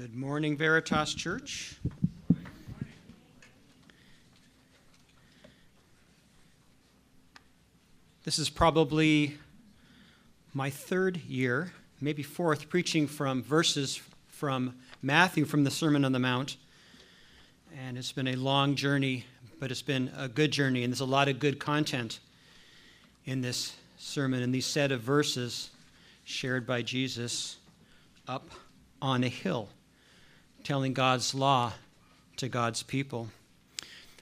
Good 0.00 0.16
morning, 0.16 0.56
Veritas 0.56 1.12
Church. 1.12 1.76
This 8.24 8.38
is 8.38 8.48
probably 8.48 9.36
my 10.54 10.70
third 10.70 11.18
year, 11.18 11.74
maybe 12.00 12.22
fourth, 12.22 12.70
preaching 12.70 13.06
from 13.06 13.42
verses 13.42 14.00
from 14.28 14.74
Matthew 15.02 15.44
from 15.44 15.64
the 15.64 15.70
Sermon 15.70 16.06
on 16.06 16.12
the 16.12 16.18
Mount. 16.18 16.56
And 17.78 17.98
it's 17.98 18.12
been 18.12 18.28
a 18.28 18.36
long 18.36 18.76
journey, 18.76 19.26
but 19.58 19.70
it's 19.70 19.82
been 19.82 20.10
a 20.16 20.28
good 20.28 20.50
journey, 20.50 20.82
and 20.82 20.90
there's 20.90 21.00
a 21.00 21.04
lot 21.04 21.28
of 21.28 21.38
good 21.38 21.58
content 21.58 22.20
in 23.26 23.42
this 23.42 23.76
sermon 23.98 24.42
and 24.42 24.54
these 24.54 24.64
set 24.64 24.92
of 24.92 25.02
verses 25.02 25.68
shared 26.24 26.66
by 26.66 26.80
Jesus 26.80 27.58
up 28.26 28.48
on 29.02 29.24
a 29.24 29.28
hill, 29.28 29.68
telling 30.64 30.92
God's 30.92 31.34
law 31.34 31.72
to 32.36 32.48
God's 32.48 32.82
people. 32.82 33.28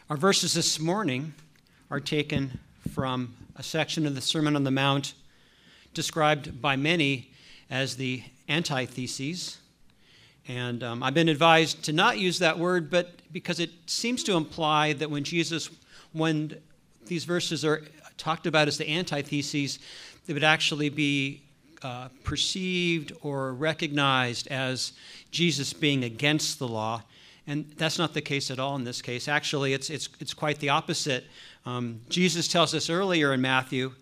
Our 0.08 0.16
verses 0.16 0.54
this 0.54 0.78
morning 0.78 1.34
are 1.90 2.00
taken 2.00 2.60
from 2.92 3.34
a 3.56 3.62
section 3.62 4.06
of 4.06 4.14
the 4.14 4.20
Sermon 4.20 4.56
on 4.56 4.64
the 4.64 4.70
Mount 4.70 5.14
described 5.94 6.62
by 6.62 6.76
many 6.76 7.30
as 7.70 7.96
the 7.96 8.22
antitheses. 8.48 9.58
And 10.46 10.82
um, 10.82 11.02
I've 11.02 11.14
been 11.14 11.28
advised 11.28 11.84
to 11.84 11.92
not 11.92 12.18
use 12.18 12.38
that 12.38 12.58
word, 12.58 12.90
but 12.90 13.20
because 13.32 13.60
it 13.60 13.70
seems 13.86 14.22
to 14.24 14.36
imply 14.36 14.94
that 14.94 15.10
when 15.10 15.24
Jesus, 15.24 15.70
when 16.12 16.56
these 17.06 17.24
verses 17.24 17.64
are 17.64 17.82
talked 18.16 18.46
about 18.46 18.68
as 18.68 18.78
the 18.78 18.88
antitheses, 18.88 19.78
they 20.26 20.32
would 20.32 20.44
actually 20.44 20.88
be 20.88 21.42
uh, 21.82 22.08
perceived 22.24 23.12
or 23.22 23.52
recognized 23.54 24.48
as 24.48 24.92
Jesus 25.30 25.72
being 25.72 26.04
against 26.04 26.58
the 26.58 26.68
law. 26.68 27.02
And 27.46 27.70
that's 27.76 27.98
not 27.98 28.14
the 28.14 28.20
case 28.20 28.50
at 28.50 28.58
all 28.58 28.76
in 28.76 28.84
this 28.84 29.00
case. 29.00 29.26
Actually, 29.26 29.72
it's, 29.72 29.88
it's, 29.88 30.08
it's 30.20 30.34
quite 30.34 30.58
the 30.58 30.68
opposite. 30.68 31.24
Um, 31.64 32.00
Jesus 32.08 32.48
tells 32.48 32.74
us 32.74 32.90
earlier 32.90 33.32
in 33.32 33.40
Matthew 33.40 33.92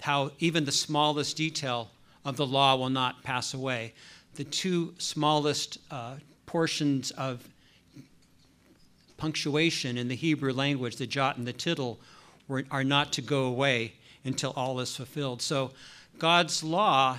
how 0.00 0.32
even 0.38 0.64
the 0.64 0.72
smallest 0.72 1.36
detail 1.36 1.90
of 2.24 2.36
the 2.36 2.46
law 2.46 2.76
will 2.76 2.90
not 2.90 3.22
pass 3.22 3.54
away. 3.54 3.92
The 4.34 4.44
two 4.44 4.94
smallest 4.98 5.78
uh, 5.90 6.16
portions 6.46 7.10
of 7.12 7.48
punctuation 9.16 9.96
in 9.96 10.08
the 10.08 10.16
Hebrew 10.16 10.52
language, 10.52 10.96
the 10.96 11.06
jot 11.06 11.38
and 11.38 11.46
the 11.46 11.52
tittle, 11.52 11.98
were, 12.48 12.64
are 12.70 12.84
not 12.84 13.12
to 13.14 13.22
go 13.22 13.44
away 13.44 13.94
until 14.24 14.52
all 14.56 14.78
is 14.80 14.94
fulfilled. 14.94 15.40
So 15.42 15.72
God's 16.18 16.62
law, 16.62 17.18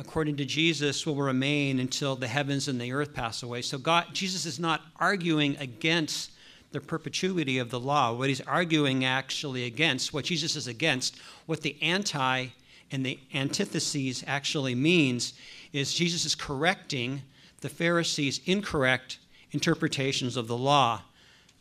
according 0.00 0.34
to 0.34 0.46
Jesus, 0.46 1.06
will 1.06 1.14
remain 1.14 1.78
until 1.78 2.16
the 2.16 2.26
heavens 2.26 2.68
and 2.68 2.80
the 2.80 2.90
earth 2.90 3.12
pass 3.12 3.42
away. 3.42 3.60
So 3.60 3.76
God, 3.76 4.06
Jesus 4.14 4.46
is 4.46 4.58
not 4.58 4.80
arguing 4.98 5.58
against 5.58 6.30
the 6.72 6.80
perpetuity 6.80 7.58
of 7.58 7.68
the 7.68 7.78
law. 7.78 8.14
What 8.14 8.30
he's 8.30 8.40
arguing 8.40 9.04
actually 9.04 9.66
against, 9.66 10.14
what 10.14 10.24
Jesus 10.24 10.56
is 10.56 10.66
against, 10.66 11.18
what 11.44 11.60
the 11.60 11.76
anti 11.82 12.46
and 12.90 13.04
the 13.04 13.20
antitheses 13.34 14.24
actually 14.26 14.74
means, 14.74 15.34
is 15.72 15.92
Jesus 15.92 16.24
is 16.24 16.34
correcting 16.34 17.20
the 17.60 17.68
Pharisees' 17.68 18.40
incorrect 18.46 19.18
interpretations 19.52 20.34
of 20.34 20.48
the 20.48 20.56
law. 20.56 21.02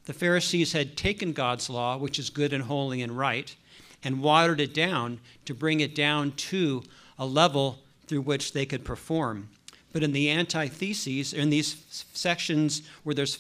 The 0.06 0.14
Pharisees 0.14 0.72
had 0.72 0.96
taken 0.96 1.34
God's 1.34 1.70
law, 1.70 1.98
which 1.98 2.18
is 2.18 2.30
good 2.30 2.54
and 2.54 2.64
holy 2.64 3.02
and 3.02 3.18
right, 3.18 3.54
and 4.02 4.24
watered 4.24 4.62
it 4.62 4.74
down 4.74 5.20
to 5.44 5.54
bring 5.54 5.82
it 5.82 5.94
down 5.94 6.32
to 6.32 6.84
a 7.18 7.26
level 7.26 7.80
through 8.10 8.22
which 8.22 8.54
they 8.54 8.66
could 8.66 8.84
perform. 8.84 9.48
But 9.94 10.04
in 10.04 10.12
the 10.12 10.30
antitheses, 10.30 11.32
in 11.32 11.52
these 11.52 12.06
sections 12.14 12.82
where 13.04 13.14
there's 13.16 13.36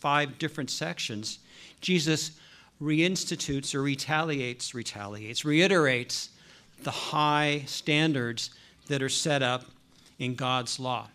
five 0.00 0.38
different 0.38 0.70
sections, 0.70 1.38
Jesus 1.82 2.32
reinstitutes 2.80 3.74
or 3.74 3.82
retaliates, 3.82 4.74
retaliates, 4.74 5.44
reiterates 5.44 6.30
the 6.82 6.90
high 6.90 7.64
standards 7.66 8.50
that 8.86 9.02
are 9.02 9.08
set 9.10 9.42
up 9.42 9.66
in 10.18 10.34
God's 10.34 10.80
law. 10.80 11.08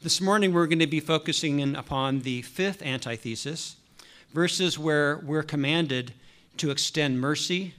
This 0.00 0.20
morning 0.20 0.52
we're 0.52 0.66
going 0.66 0.78
to 0.78 0.86
be 0.86 1.00
focusing 1.00 1.60
in 1.60 1.76
upon 1.76 2.20
the 2.20 2.42
fifth 2.42 2.82
antithesis, 2.82 3.76
verses 4.32 4.78
where 4.78 5.18
we're 5.18 5.42
commanded 5.42 6.14
to 6.56 6.70
extend 6.70 7.20
mercy, 7.20 7.74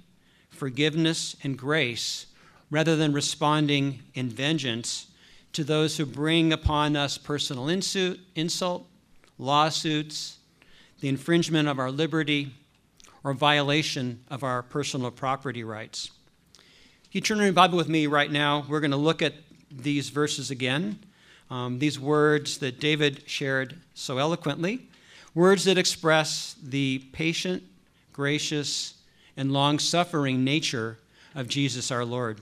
forgiveness, 0.49 1.35
and 1.43 1.57
grace 1.57 2.27
rather 2.69 2.95
than 2.95 3.13
responding 3.13 4.01
in 4.13 4.29
vengeance 4.29 5.07
to 5.53 5.63
those 5.63 5.97
who 5.97 6.05
bring 6.05 6.53
upon 6.53 6.95
us 6.95 7.17
personal 7.17 7.69
insult, 7.69 8.85
lawsuits, 9.38 10.38
the 11.00 11.07
infringement 11.07 11.67
of 11.67 11.79
our 11.79 11.91
liberty, 11.91 12.53
or 13.23 13.33
violation 13.33 14.23
of 14.29 14.44
our 14.44 14.61
personal 14.61 15.11
property 15.11 15.63
rights. 15.63 16.11
If 17.06 17.16
you 17.16 17.22
turn 17.22 17.39
your 17.39 17.51
Bible 17.53 17.77
with 17.77 17.89
me 17.89 18.07
right 18.07 18.31
now, 18.31 18.66
we're 18.67 18.79
going 18.79 18.91
to 18.91 18.97
look 18.97 19.22
at 19.22 19.33
these 19.72 20.09
verses 20.09 20.51
again. 20.51 21.00
Um, 21.50 21.79
these 21.79 22.00
words 22.00 22.57
that 22.59 22.79
David 22.79 23.23
shared 23.25 23.75
so 23.94 24.17
eloquently, 24.17 24.88
words 25.33 25.63
that 25.66 25.77
express 25.77 26.56
the 26.61 27.00
patient, 27.13 27.63
gracious, 28.11 28.95
and 29.38 29.53
long 29.53 29.79
suffering 29.79 30.44
nature 30.44 30.97
of 31.35 31.47
Jesus 31.47 31.91
our 31.91 32.03
Lord. 32.03 32.41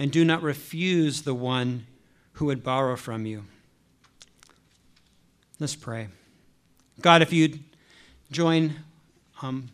and 0.00 0.10
do 0.10 0.24
not 0.24 0.42
refuse 0.42 1.22
the 1.22 1.34
one 1.34 1.86
who 2.32 2.46
would 2.46 2.64
borrow 2.64 2.96
from 2.96 3.26
you. 3.26 3.44
Let's 5.58 5.76
pray. 5.76 6.08
God, 7.02 7.20
if 7.20 7.34
you'd 7.34 7.62
join, 8.32 8.76
um, 9.42 9.68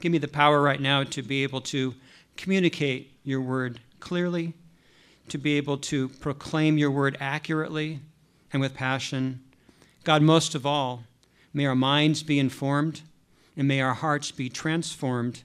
give 0.00 0.12
me 0.12 0.18
the 0.18 0.28
power 0.28 0.62
right 0.62 0.80
now 0.80 1.02
to 1.02 1.22
be 1.22 1.42
able 1.42 1.60
to 1.62 1.92
communicate 2.36 3.18
your 3.24 3.40
word 3.40 3.80
clearly, 3.98 4.54
to 5.28 5.38
be 5.38 5.56
able 5.56 5.78
to 5.78 6.08
proclaim 6.08 6.78
your 6.78 6.92
word 6.92 7.16
accurately 7.18 7.98
and 8.52 8.62
with 8.62 8.74
passion. 8.74 9.42
God, 10.04 10.22
most 10.22 10.54
of 10.54 10.64
all, 10.64 11.02
may 11.52 11.66
our 11.66 11.74
minds 11.74 12.22
be 12.22 12.38
informed 12.38 13.00
and 13.56 13.66
may 13.66 13.80
our 13.80 13.94
hearts 13.94 14.30
be 14.30 14.48
transformed 14.48 15.42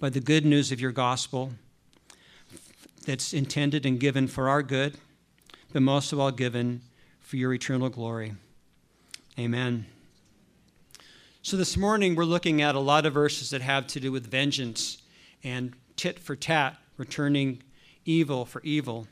by 0.00 0.10
the 0.10 0.18
good 0.18 0.44
news 0.44 0.72
of 0.72 0.80
your 0.80 0.90
gospel 0.90 1.52
that's 3.04 3.32
intended 3.32 3.86
and 3.86 3.98
given 3.98 4.28
for 4.28 4.48
our 4.48 4.62
good, 4.62 4.96
but 5.72 5.82
most 5.82 6.12
of 6.12 6.20
all 6.20 6.30
given 6.30 6.82
for 7.20 7.36
your 7.36 7.52
eternal 7.54 7.88
glory. 7.88 8.34
Amen. 9.38 9.86
So, 11.42 11.56
this 11.56 11.76
morning 11.76 12.14
we're 12.14 12.24
looking 12.24 12.60
at 12.60 12.74
a 12.74 12.80
lot 12.80 13.06
of 13.06 13.14
verses 13.14 13.50
that 13.50 13.62
have 13.62 13.86
to 13.88 14.00
do 14.00 14.12
with 14.12 14.26
vengeance 14.26 14.98
and 15.42 15.72
tit 15.96 16.18
for 16.18 16.36
tat, 16.36 16.76
returning 16.96 17.62
evil 18.04 18.44
for 18.44 18.60
evil. 18.62 19.06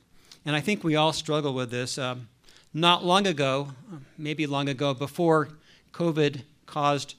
And 0.44 0.54
I 0.54 0.60
think 0.60 0.84
we 0.84 0.96
all 0.96 1.12
struggle 1.12 1.54
with 1.54 1.70
this. 1.70 1.96
Uh, 1.96 2.16
not 2.74 3.04
long 3.04 3.26
ago, 3.26 3.68
maybe 4.18 4.46
long 4.46 4.68
ago, 4.68 4.92
before 4.92 5.48
COVID 5.92 6.42
caused 6.66 7.14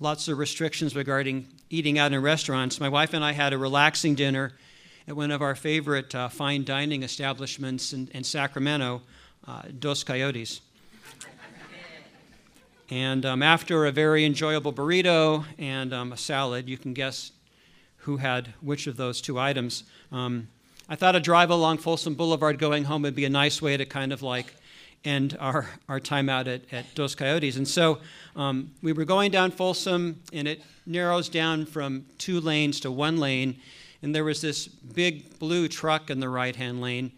lots 0.00 0.28
of 0.28 0.38
restrictions 0.38 0.96
regarding 0.96 1.48
eating 1.68 1.98
out 1.98 2.12
in 2.12 2.22
restaurants. 2.22 2.80
My 2.80 2.88
wife 2.88 3.12
and 3.12 3.24
I 3.24 3.32
had 3.32 3.52
a 3.52 3.58
relaxing 3.58 4.14
dinner 4.14 4.52
at 5.08 5.16
one 5.16 5.30
of 5.30 5.40
our 5.40 5.54
favorite 5.54 6.14
uh, 6.14 6.28
fine 6.28 6.64
dining 6.64 7.02
establishments 7.02 7.92
in, 7.92 8.08
in 8.12 8.24
Sacramento, 8.24 9.02
uh, 9.46 9.62
Dos 9.78 10.02
Coyotes. 10.02 10.60
and 12.90 13.24
um, 13.24 13.42
after 13.42 13.86
a 13.86 13.92
very 13.92 14.24
enjoyable 14.24 14.72
burrito 14.72 15.44
and 15.58 15.92
um, 15.92 16.12
a 16.12 16.16
salad, 16.16 16.68
you 16.68 16.76
can 16.76 16.92
guess 16.92 17.32
who 17.98 18.16
had 18.16 18.52
which 18.60 18.86
of 18.86 18.96
those 18.96 19.20
two 19.20 19.38
items. 19.38 19.84
Um, 20.10 20.48
I 20.88 20.94
thought 20.94 21.16
a 21.16 21.20
drive 21.20 21.50
along 21.50 21.78
Folsom 21.78 22.14
Boulevard 22.14 22.58
going 22.58 22.84
home 22.84 23.02
would 23.02 23.16
be 23.16 23.24
a 23.24 23.30
nice 23.30 23.60
way 23.60 23.76
to 23.76 23.84
kind 23.84 24.12
of 24.12 24.22
like 24.22 24.54
end 25.04 25.36
our, 25.40 25.68
our 25.88 26.00
time 26.00 26.28
out 26.28 26.48
at, 26.48 26.62
at 26.72 26.92
Dos 26.94 27.14
Coyotes. 27.14 27.56
And 27.56 27.66
so 27.66 27.98
um, 28.34 28.72
we 28.82 28.92
were 28.92 29.04
going 29.04 29.30
down 29.30 29.50
Folsom, 29.50 30.20
and 30.32 30.46
it 30.48 30.62
narrows 30.84 31.28
down 31.28 31.66
from 31.66 32.06
two 32.18 32.40
lanes 32.40 32.80
to 32.80 32.90
one 32.90 33.18
lane. 33.18 33.58
And 34.06 34.14
there 34.14 34.22
was 34.22 34.40
this 34.40 34.68
big 34.68 35.36
blue 35.40 35.66
truck 35.66 36.10
in 36.10 36.20
the 36.20 36.28
right 36.28 36.54
hand 36.54 36.80
lane. 36.80 37.10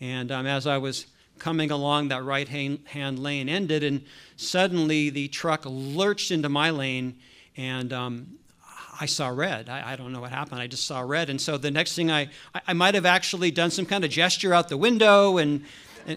And 0.00 0.30
um, 0.30 0.46
as 0.46 0.64
I 0.64 0.78
was 0.78 1.06
coming 1.40 1.72
along 1.72 2.06
that 2.10 2.22
right 2.22 2.46
hand 2.46 3.18
lane 3.18 3.48
ended, 3.48 3.82
and 3.82 4.04
suddenly 4.36 5.10
the 5.10 5.26
truck 5.26 5.62
lurched 5.64 6.30
into 6.30 6.48
my 6.48 6.70
lane, 6.70 7.16
and 7.56 7.92
um, 7.92 8.38
I 9.00 9.06
saw 9.06 9.26
red. 9.26 9.68
I, 9.68 9.94
I, 9.94 9.96
don't 9.96 10.12
know 10.12 10.20
what 10.20 10.30
happened. 10.30 10.60
I 10.60 10.68
just 10.68 10.86
saw 10.86 11.00
red. 11.00 11.30
And 11.30 11.40
so 11.40 11.58
the 11.58 11.72
next 11.72 11.96
thing 11.96 12.12
I, 12.12 12.28
I, 12.54 12.60
I 12.68 12.72
might 12.74 12.94
have 12.94 13.06
actually 13.06 13.50
done 13.50 13.72
some 13.72 13.84
kind 13.84 14.04
of 14.04 14.10
gesture 14.12 14.54
out 14.54 14.68
the 14.68 14.76
window 14.76 15.38
and, 15.38 15.64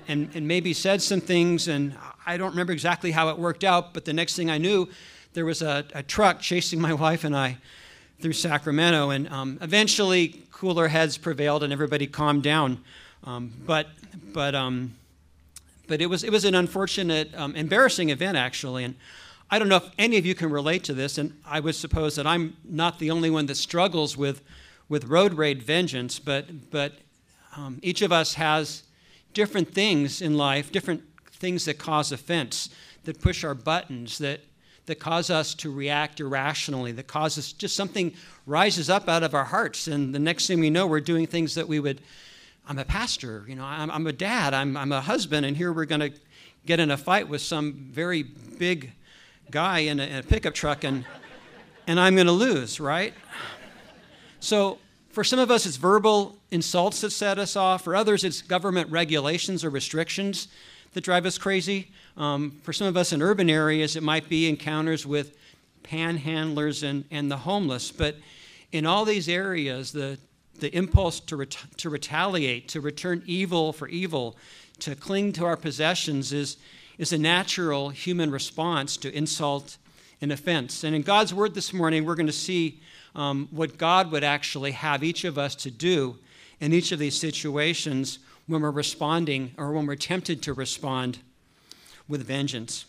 and, 0.08 0.30
and 0.36 0.48
maybe 0.48 0.74
said 0.74 1.02
some 1.02 1.22
things. 1.22 1.68
And 1.68 1.98
I 2.28 2.38
don't 2.38 2.52
remember 2.52 2.72
exactly 2.72 3.10
how 3.10 3.30
it 3.30 3.40
worked 3.40 3.64
out. 3.64 3.96
But 3.96 4.06
the 4.06 4.14
next 4.14 4.36
thing 4.36 4.52
I 4.52 4.60
knew, 4.60 4.90
there 5.34 5.46
was 5.46 5.64
a, 5.64 5.86
a 5.96 6.04
truck 6.04 6.40
chasing 6.40 6.80
my 6.80 6.94
wife 7.06 7.24
and 7.24 7.36
I 7.36 7.58
through 8.20 8.34
Sacramento. 8.34 9.10
And 9.10 9.28
um, 9.30 9.58
eventually, 9.62 10.44
cooler 10.52 10.88
heads 10.88 11.18
prevailed 11.18 11.64
and 11.64 11.72
everybody 11.72 12.08
calmed 12.08 12.44
down. 12.44 12.84
Um, 13.24 13.54
but 13.66 13.88
but 14.34 14.56
um, 14.56 14.96
but 15.88 16.02
it 16.02 16.08
was 16.08 16.24
it 16.24 16.32
was 16.32 16.46
an 16.46 16.56
unfortunate, 16.56 17.34
um, 17.36 17.56
embarrassing 17.56 18.10
event 18.10 18.38
actually. 18.38 18.84
And 18.84 18.96
I 19.52 19.58
don't 19.58 19.68
know 19.68 19.78
if 19.78 19.90
any 19.98 20.18
of 20.18 20.26
you 20.26 20.36
can 20.36 20.52
relate 20.52 20.84
to 20.86 20.94
this, 20.94 21.18
and 21.18 21.34
I 21.44 21.60
would 21.60 21.76
suppose 21.76 22.16
that 22.16 22.28
I'm 22.28 22.56
not 22.64 23.00
the 23.00 23.10
only 23.10 23.32
one 23.32 23.48
that 23.48 23.56
struggles 23.56 24.16
with, 24.16 24.42
with 24.88 25.06
road 25.06 25.34
rage 25.34 25.64
vengeance, 25.64 26.20
but, 26.20 26.70
but 26.70 26.94
um, 27.56 27.80
each 27.82 28.04
of 28.04 28.12
us 28.12 28.36
has 28.36 28.84
different 29.34 29.74
things 29.74 30.22
in 30.22 30.38
life, 30.38 30.72
different 30.72 31.02
things 31.32 31.66
that 31.66 31.80
cause 31.80 32.12
offense, 32.12 32.70
that 33.06 33.22
push 33.22 33.44
our 33.44 33.56
buttons, 33.56 34.20
that, 34.20 34.42
that 34.90 35.00
cause 35.00 35.30
us 35.30 35.54
to 35.54 35.72
react 35.72 36.20
irrationally, 36.20 36.92
that 36.92 37.06
causes 37.06 37.54
just 37.54 37.76
something 37.76 38.12
rises 38.48 38.90
up 38.90 39.08
out 39.08 39.22
of 39.22 39.36
our 39.36 39.46
hearts. 39.46 39.88
And 39.88 40.14
the 40.16 40.20
next 40.20 40.48
thing 40.48 40.60
we 40.60 40.72
know, 40.72 40.88
we're 40.88 41.00
doing 41.00 41.28
things 41.28 41.54
that 41.54 41.68
we 41.68 41.80
would, 41.80 42.02
I'm 42.68 42.80
a 42.80 42.86
pastor, 42.86 43.46
you 43.48 43.56
know, 43.56 43.64
I'm, 43.64 43.92
I'm 43.92 44.08
a 44.08 44.12
dad, 44.12 44.56
I'm, 44.56 44.76
I'm 44.76 44.92
a 44.92 45.00
husband, 45.00 45.46
and 45.46 45.56
here 45.56 45.72
we're 45.72 45.86
going 45.86 46.02
to 46.02 46.12
get 46.66 46.80
in 46.80 46.90
a 46.90 46.98
fight 46.98 47.30
with 47.30 47.42
some 47.42 47.90
very 47.92 48.24
big 48.24 48.92
guy 49.52 49.80
in 49.80 50.00
a, 50.00 50.04
in 50.04 50.16
a 50.18 50.24
pickup 50.24 50.56
truck 50.56 50.84
and, 50.84 51.06
and 51.86 52.00
I'm 52.00 52.16
going 52.16 52.28
to 52.28 52.34
lose, 52.34 52.80
right? 52.80 53.14
So 54.40 54.80
for 55.10 55.24
some 55.24 55.38
of 55.38 55.52
us, 55.52 55.68
it's 55.68 55.78
verbal 55.78 56.38
insults 56.50 57.02
that 57.02 57.12
set 57.12 57.38
us 57.38 57.56
off. 57.56 57.84
For 57.84 57.96
others, 57.96 58.24
it's 58.24 58.42
government 58.42 58.90
regulations 58.90 59.64
or 59.64 59.70
restrictions 59.70 60.48
that 60.94 61.02
drive 61.02 61.28
us 61.28 61.38
crazy. 61.38 61.92
Um, 62.18 62.60
for 62.64 62.74
some 62.74 62.88
of 62.88 62.98
us 62.98 63.14
in 63.14 63.22
urban 63.22 63.50
areas, 63.50 63.96
it 63.96 64.04
might 64.04 64.30
be 64.30 64.50
encounters 64.50 65.06
with 65.06 65.38
panhandlers 65.84 66.84
and, 66.84 67.06
and 67.12 67.32
the 67.32 67.38
homeless. 67.38 67.92
But 67.92 68.16
in 68.72 68.86
all 68.86 69.06
these 69.06 69.30
areas, 69.30 69.92
the, 69.92 70.18
the 70.60 70.76
impulse 70.76 71.20
to, 71.22 71.38
ret- 71.38 71.58
to 71.78 71.90
retaliate, 71.90 72.68
to 72.70 72.82
return 72.82 73.24
evil 73.26 73.74
for 73.74 73.88
evil, 73.88 74.38
to 74.80 74.96
cling 74.96 75.34
to 75.34 75.46
our 75.46 75.58
possessions 75.58 76.34
is, 76.34 76.58
is 76.98 77.14
a 77.14 77.18
natural 77.18 77.90
human 77.90 78.32
response 78.32 78.98
to 78.98 79.14
insult 79.16 79.78
and 80.22 80.32
offense. 80.32 80.84
And 80.84 80.96
in 80.96 81.02
God's 81.02 81.34
word 81.34 81.54
this 81.54 81.74
morning, 81.74 82.06
we're 82.06 82.16
going 82.16 82.28
to 82.28 82.34
see 82.34 82.82
um, 83.16 83.48
what 83.52 83.78
God 83.78 84.12
would 84.12 84.24
actually 84.24 84.72
have 84.72 85.04
each 85.04 85.24
of 85.24 85.38
us 85.38 85.56
to 85.56 85.72
do 85.72 86.18
in 86.60 86.74
each 86.74 86.92
of 86.92 87.00
these 87.00 87.18
situations 87.18 88.20
when 88.48 88.62
we're 88.62 88.72
responding 88.72 89.54
or 89.58 89.72
when 89.72 89.86
we're 89.86 89.96
tempted 89.96 90.42
to 90.44 90.54
respond 90.54 91.20
with 92.10 92.26
vengeance. 92.26 92.86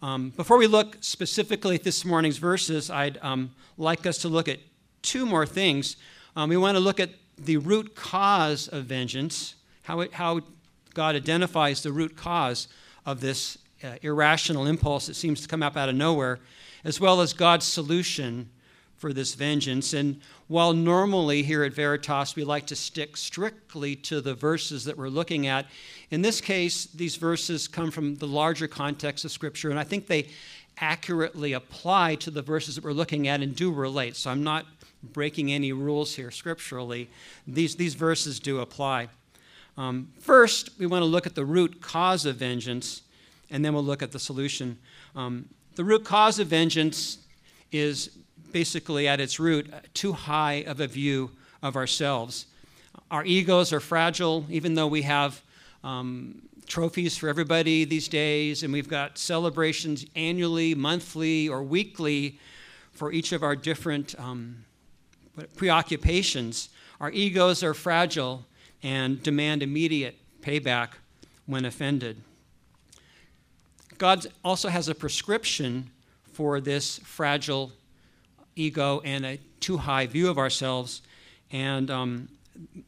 Um, 0.00 0.30
before 0.30 0.56
we 0.56 0.68
look 0.68 0.96
specifically 1.00 1.74
at 1.74 1.82
this 1.82 2.04
morning's 2.04 2.38
verses, 2.38 2.88
I'd 2.88 3.18
um, 3.20 3.50
like 3.76 4.06
us 4.06 4.18
to 4.18 4.28
look 4.28 4.48
at 4.48 4.60
two 5.02 5.26
more 5.26 5.44
things. 5.44 5.96
Um, 6.36 6.48
we 6.48 6.56
want 6.56 6.76
to 6.76 6.80
look 6.80 7.00
at 7.00 7.10
the 7.36 7.56
root 7.56 7.96
cause 7.96 8.68
of 8.68 8.84
vengeance, 8.84 9.56
how, 9.82 10.00
it, 10.00 10.14
how 10.14 10.40
God 10.94 11.16
identifies 11.16 11.82
the 11.82 11.92
root 11.92 12.16
cause 12.16 12.68
of 13.04 13.20
this 13.20 13.58
uh, 13.82 13.96
irrational 14.02 14.66
impulse 14.66 15.08
that 15.08 15.14
seems 15.14 15.40
to 15.40 15.48
come 15.48 15.62
up 15.62 15.76
out 15.76 15.88
of 15.88 15.96
nowhere, 15.96 16.38
as 16.84 17.00
well 17.00 17.20
as 17.20 17.32
God's 17.32 17.66
solution 17.66 18.48
for 18.96 19.12
this 19.12 19.34
vengeance. 19.34 19.92
And 19.94 20.20
while 20.48 20.72
normally 20.72 21.42
here 21.42 21.64
at 21.64 21.72
Veritas 21.72 22.36
we 22.36 22.44
like 22.44 22.66
to 22.66 22.76
stick 22.76 23.16
strictly 23.16 23.94
to 23.96 24.20
the 24.20 24.34
verses 24.34 24.84
that 24.84 24.96
we're 24.96 25.08
looking 25.08 25.46
at, 25.46 25.66
in 26.10 26.22
this 26.22 26.40
case, 26.40 26.86
these 26.86 27.16
verses 27.16 27.68
come 27.68 27.90
from 27.90 28.16
the 28.16 28.26
larger 28.26 28.66
context 28.66 29.24
of 29.24 29.30
Scripture, 29.30 29.70
and 29.70 29.78
I 29.78 29.84
think 29.84 30.06
they 30.06 30.28
accurately 30.80 31.52
apply 31.52 32.14
to 32.16 32.30
the 32.30 32.42
verses 32.42 32.76
that 32.76 32.84
we're 32.84 32.92
looking 32.92 33.28
at 33.28 33.42
and 33.42 33.54
do 33.54 33.72
relate. 33.72 34.16
So 34.16 34.30
I'm 34.30 34.44
not 34.44 34.66
breaking 35.02 35.52
any 35.52 35.72
rules 35.72 36.14
here 36.14 36.30
scripturally. 36.30 37.08
These, 37.46 37.76
these 37.76 37.94
verses 37.94 38.40
do 38.40 38.60
apply. 38.60 39.08
Um, 39.76 40.08
first, 40.18 40.70
we 40.78 40.86
want 40.86 41.02
to 41.02 41.06
look 41.06 41.26
at 41.26 41.34
the 41.34 41.44
root 41.44 41.80
cause 41.80 42.26
of 42.26 42.36
vengeance, 42.36 43.02
and 43.50 43.64
then 43.64 43.74
we'll 43.74 43.84
look 43.84 44.02
at 44.02 44.12
the 44.12 44.18
solution. 44.18 44.78
Um, 45.14 45.48
the 45.76 45.84
root 45.84 46.04
cause 46.04 46.38
of 46.38 46.48
vengeance 46.48 47.18
is 47.70 48.10
basically 48.50 49.06
at 49.06 49.20
its 49.20 49.38
root 49.38 49.72
too 49.94 50.12
high 50.12 50.64
of 50.66 50.80
a 50.80 50.86
view 50.86 51.30
of 51.62 51.76
ourselves. 51.76 52.46
Our 53.10 53.24
egos 53.24 53.72
are 53.72 53.80
fragile, 53.80 54.44
even 54.50 54.74
though 54.74 54.86
we 54.86 55.02
have 55.02 55.42
um, 55.84 56.42
trophies 56.66 57.16
for 57.16 57.28
everybody 57.28 57.84
these 57.84 58.08
days, 58.08 58.62
and 58.62 58.72
we've 58.72 58.88
got 58.88 59.18
celebrations 59.18 60.04
annually, 60.14 60.74
monthly, 60.74 61.48
or 61.48 61.62
weekly 61.62 62.38
for 62.92 63.12
each 63.12 63.32
of 63.32 63.42
our 63.42 63.56
different 63.56 64.14
um, 64.18 64.64
preoccupations. 65.56 66.68
Our 67.00 67.10
egos 67.10 67.62
are 67.62 67.74
fragile, 67.74 68.44
and 68.82 69.22
demand 69.22 69.62
immediate 69.62 70.16
payback 70.42 70.90
when 71.46 71.64
offended. 71.64 72.22
God 73.96 74.26
also 74.44 74.68
has 74.68 74.88
a 74.88 74.94
prescription 74.94 75.90
for 76.32 76.60
this 76.60 76.98
fragile 76.98 77.72
ego 78.54 79.00
and 79.04 79.26
a 79.26 79.38
too 79.60 79.78
high 79.78 80.06
view 80.06 80.28
of 80.28 80.38
ourselves. 80.38 81.02
And 81.50 81.90
um, 81.90 82.28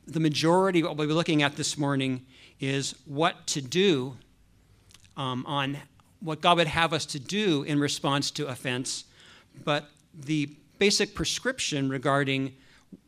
the 0.07 0.21
majority 0.21 0.81
of 0.81 0.87
what 0.87 0.97
we'll 0.97 1.09
be 1.09 1.15
looking 1.15 1.43
at 1.43 1.57
this 1.57 1.77
morning 1.77 2.25
is 2.61 2.95
what 3.07 3.47
to 3.49 3.61
do 3.61 4.17
um, 5.17 5.45
on 5.47 5.79
what 6.21 6.41
God 6.41 6.59
would 6.59 6.67
have 6.67 6.93
us 6.93 7.07
to 7.07 7.19
do 7.19 7.62
in 7.62 7.81
response 7.81 8.31
to 8.33 8.47
offense. 8.47 9.05
But 9.65 9.89
the 10.15 10.51
basic 10.79 11.15
prescription 11.15 11.89
regarding 11.89 12.55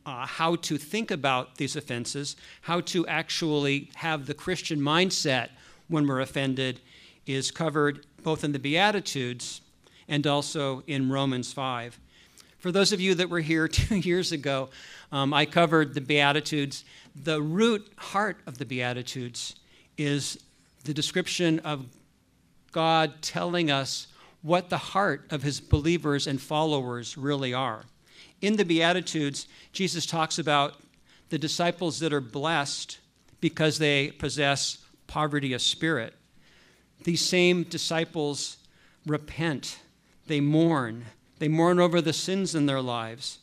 uh, 0.04 0.26
how 0.26 0.56
to 0.56 0.78
think 0.78 1.10
about 1.10 1.56
these 1.56 1.76
offenses, 1.76 2.36
how 2.62 2.80
to 2.80 3.06
actually 3.06 3.90
have 3.96 4.26
the 4.26 4.34
Christian 4.34 4.80
mindset 4.80 5.50
when 5.88 6.06
we're 6.06 6.20
offended, 6.20 6.80
is 7.26 7.50
covered 7.50 8.06
both 8.22 8.44
in 8.44 8.52
the 8.52 8.58
Beatitudes 8.58 9.60
and 10.08 10.26
also 10.26 10.82
in 10.86 11.10
Romans 11.10 11.52
5. 11.52 11.98
For 12.58 12.70
those 12.70 12.92
of 12.92 13.00
you 13.00 13.14
that 13.16 13.28
were 13.28 13.40
here 13.40 13.68
two 13.68 13.96
years 13.96 14.32
ago, 14.32 14.70
um, 15.10 15.34
I 15.34 15.46
covered 15.46 15.94
the 15.94 16.00
Beatitudes. 16.00 16.84
The 17.14 17.42
root 17.42 17.92
heart 17.96 18.38
of 18.46 18.58
the 18.58 18.64
Beatitudes 18.64 19.56
is 19.98 20.38
the 20.84 20.94
description 20.94 21.58
of 21.60 21.86
God 22.72 23.22
telling 23.22 23.70
us 23.70 24.08
what 24.40 24.70
the 24.70 24.78
heart 24.78 25.26
of 25.30 25.42
his 25.42 25.60
believers 25.60 26.26
and 26.26 26.40
followers 26.40 27.16
really 27.16 27.54
are 27.54 27.84
in 28.42 28.56
the 28.56 28.64
Beatitudes, 28.64 29.46
Jesus 29.72 30.04
talks 30.04 30.38
about 30.38 30.74
the 31.30 31.38
disciples 31.38 32.00
that 32.00 32.12
are 32.12 32.20
blessed 32.20 32.98
because 33.40 33.78
they 33.78 34.10
possess 34.10 34.78
poverty 35.06 35.52
of 35.52 35.62
spirit. 35.62 36.14
These 37.04 37.24
same 37.24 37.62
disciples 37.62 38.58
repent, 39.06 39.78
they 40.26 40.40
mourn, 40.40 41.06
they 41.38 41.48
mourn 41.48 41.80
over 41.80 42.00
the 42.00 42.12
sins 42.12 42.54
in 42.54 42.66
their 42.66 42.82
lives. 42.82 43.38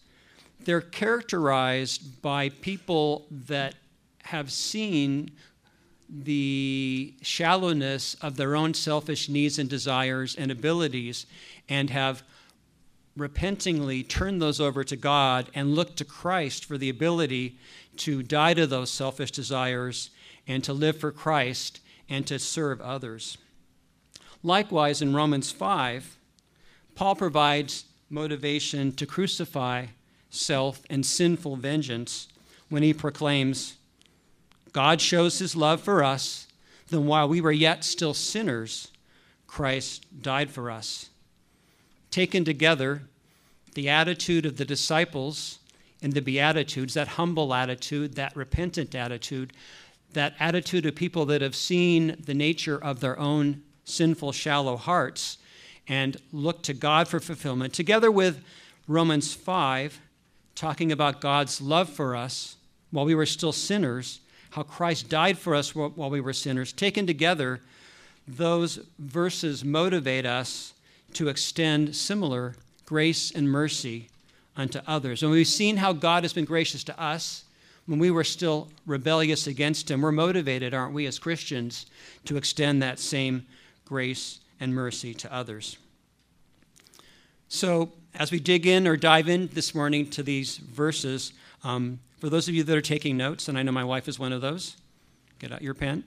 They're 0.64 0.82
characterized 0.82 2.22
by 2.22 2.50
people 2.50 3.26
that 3.32 3.76
have 4.24 4.52
seen 4.52 5.32
the 6.10 7.14
shallowness 7.22 8.16
of 8.16 8.36
their 8.36 8.56
own 8.56 8.74
selfish 8.74 9.30
needs 9.30 9.60
and 9.60 9.70
desires 9.70 10.36
and 10.36 10.52
abilities 10.52 11.26
and 11.68 11.90
have 11.90 12.24
repentingly 13.16 14.04
turned 14.04 14.42
those 14.42 14.60
over 14.60 14.84
to 14.84 14.96
God 14.96 15.50
and 15.54 15.76
looked 15.76 15.98
to 15.98 16.06
Christ 16.06 16.66
for 16.66 16.78
the 16.78 16.90
ability 16.90 17.58
to 17.98 18.24
die 18.24 18.54
to 18.54 18.66
those 18.66 18.90
selfish 18.90 19.32
desires 19.32 20.10
and 20.48 20.64
to 20.64 20.74
live 20.74 20.98
for 20.98 21.12
Christ 21.12 21.80
and 22.10 22.26
to 22.28 22.40
serve 22.40 22.82
others. 22.82 23.38
Likewise, 24.42 25.02
in 25.02 25.14
Romans 25.14 25.52
5, 25.52 26.18
Paul 26.96 27.16
provides 27.16 27.86
motivation 28.10 28.94
to 28.94 29.06
crucify 29.06 29.88
self 30.30 30.82
and 30.90 31.06
sinful 31.06 31.56
vengeance 31.56 32.28
when 32.70 32.84
he 32.84 32.94
proclaims, 32.94 33.78
God 34.72 35.02
shows 35.02 35.40
his 35.40 35.56
love 35.56 35.82
for 35.82 36.04
us, 36.04 36.48
then 36.90 37.06
while 37.06 37.28
we 37.28 37.42
were 37.42 37.52
yet 37.52 37.84
still 37.84 38.14
sinners, 38.14 38.92
Christ 39.48 40.06
died 40.22 40.52
for 40.52 40.70
us. 40.70 41.10
Taken 42.12 42.46
together, 42.46 43.04
the 43.74 43.90
attitude 43.90 44.46
of 44.46 44.58
the 44.58 44.66
disciples 44.66 45.60
in 46.02 46.12
the 46.12 46.22
Beatitudes, 46.22 46.94
that 46.94 47.10
humble 47.10 47.54
attitude, 47.54 48.16
that 48.16 48.36
repentant 48.36 48.96
attitude, 48.96 49.54
that 50.14 50.34
attitude 50.40 50.86
of 50.86 50.96
people 50.96 51.26
that 51.26 51.42
have 51.42 51.56
seen 51.56 52.16
the 52.24 52.34
nature 52.34 52.82
of 52.82 53.00
their 53.00 53.20
own 53.20 53.64
sinful, 53.84 54.32
shallow 54.32 54.78
hearts 54.78 55.38
and 55.88 56.18
look 56.32 56.62
to 56.64 56.74
God 56.74 57.08
for 57.08 57.20
fulfillment, 57.20 57.74
together 57.74 58.12
with 58.12 58.44
Romans 58.88 59.34
5, 59.34 60.00
talking 60.60 60.92
about 60.92 61.22
God's 61.22 61.62
love 61.62 61.88
for 61.90 62.18
us 62.18 62.58
while 62.92 63.06
we 63.06 63.16
were 63.16 63.26
still 63.26 63.54
sinners, 63.54 64.20
how 64.50 64.64
Christ 64.64 65.08
died 65.08 65.38
for 65.38 65.56
us 65.56 65.74
while 65.74 66.10
we 66.10 66.20
were 66.20 66.34
sinners. 66.34 66.74
Taken 66.74 67.08
together, 67.08 67.62
those 68.28 68.80
verses 69.00 69.64
motivate 69.64 70.26
us 70.26 70.74
to 71.14 71.30
extend 71.30 71.96
similar 71.96 72.56
grace 72.86 73.32
and 73.32 73.50
mercy 73.50 74.10
unto 74.58 74.82
others. 74.86 75.24
And 75.24 75.32
we've 75.32 75.48
seen 75.48 75.78
how 75.78 75.94
God 75.94 76.26
has 76.26 76.34
been 76.34 76.44
gracious 76.44 76.84
to 76.84 77.02
us 77.02 77.46
when 77.86 77.98
we 77.98 78.12
were 78.12 78.26
still 78.26 78.68
rebellious 78.86 79.48
against 79.48 79.90
Him. 79.90 80.02
We're 80.02 80.12
motivated, 80.12 80.74
aren't 80.74 80.94
we, 80.94 81.06
as 81.06 81.20
Christians, 81.20 81.86
to 82.26 82.36
extend 82.36 82.84
that 82.84 83.00
same 83.00 83.46
grace 83.86 84.42
and 84.60 84.76
mercy 84.76 85.14
to 85.14 85.34
others. 85.34 85.78
So, 87.52 87.92
as 88.14 88.32
we 88.32 88.40
dig 88.40 88.68
in 88.68 88.88
or 88.88 88.96
dive 88.96 89.28
in 89.28 89.50
this 89.54 89.74
morning 89.74 90.08
to 90.12 90.22
these 90.22 90.58
verses, 90.58 91.34
um, 91.64 92.00
for 92.20 92.30
those 92.30 92.48
of 92.48 92.54
you 92.54 92.64
that 92.64 92.78
are 92.78 92.82
taking 92.82 93.18
notes, 93.18 93.48
and 93.48 93.58
I 93.58 93.64
know 93.64 93.72
my 93.72 93.84
wife 93.84 94.08
is 94.08 94.20
one 94.20 94.32
of 94.32 94.42
those, 94.42 94.78
get 95.40 95.52
out 95.52 95.64
your 95.64 95.74
pen. 95.74 96.04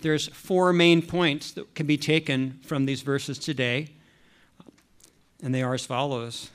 There's 0.00 0.28
four 0.28 0.72
main 0.72 1.02
points 1.02 1.50
that 1.52 1.74
can 1.74 1.86
be 1.86 1.96
taken 1.96 2.60
from 2.62 2.86
these 2.86 3.02
verses 3.02 3.40
today, 3.40 3.88
and 5.42 5.52
they 5.52 5.64
are 5.64 5.74
as 5.74 5.84
follows. 5.84 6.50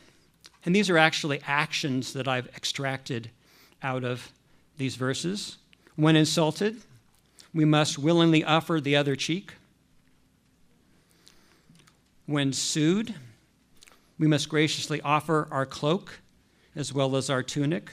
And 0.66 0.74
these 0.74 0.90
are 0.90 0.98
actually 0.98 1.42
actions 1.46 2.14
that 2.14 2.30
I've 2.30 2.48
extracted 2.56 3.30
out 3.82 4.06
of 4.06 4.32
these 4.78 4.96
verses. 4.96 5.58
When 5.98 6.16
insulted, 6.16 6.82
we 7.54 7.66
must 7.66 8.00
willingly 8.00 8.42
offer 8.46 8.80
the 8.80 8.96
other 8.96 9.18
cheek. 9.18 9.52
When 12.26 12.54
sued, 12.54 13.14
we 14.18 14.28
must 14.28 14.50
graciously 14.50 15.02
offer 15.02 15.48
our 15.52 15.66
cloak 15.66 16.20
as 16.76 16.94
well 16.94 17.16
as 17.16 17.30
our 17.30 17.44
tunic. 17.44 17.92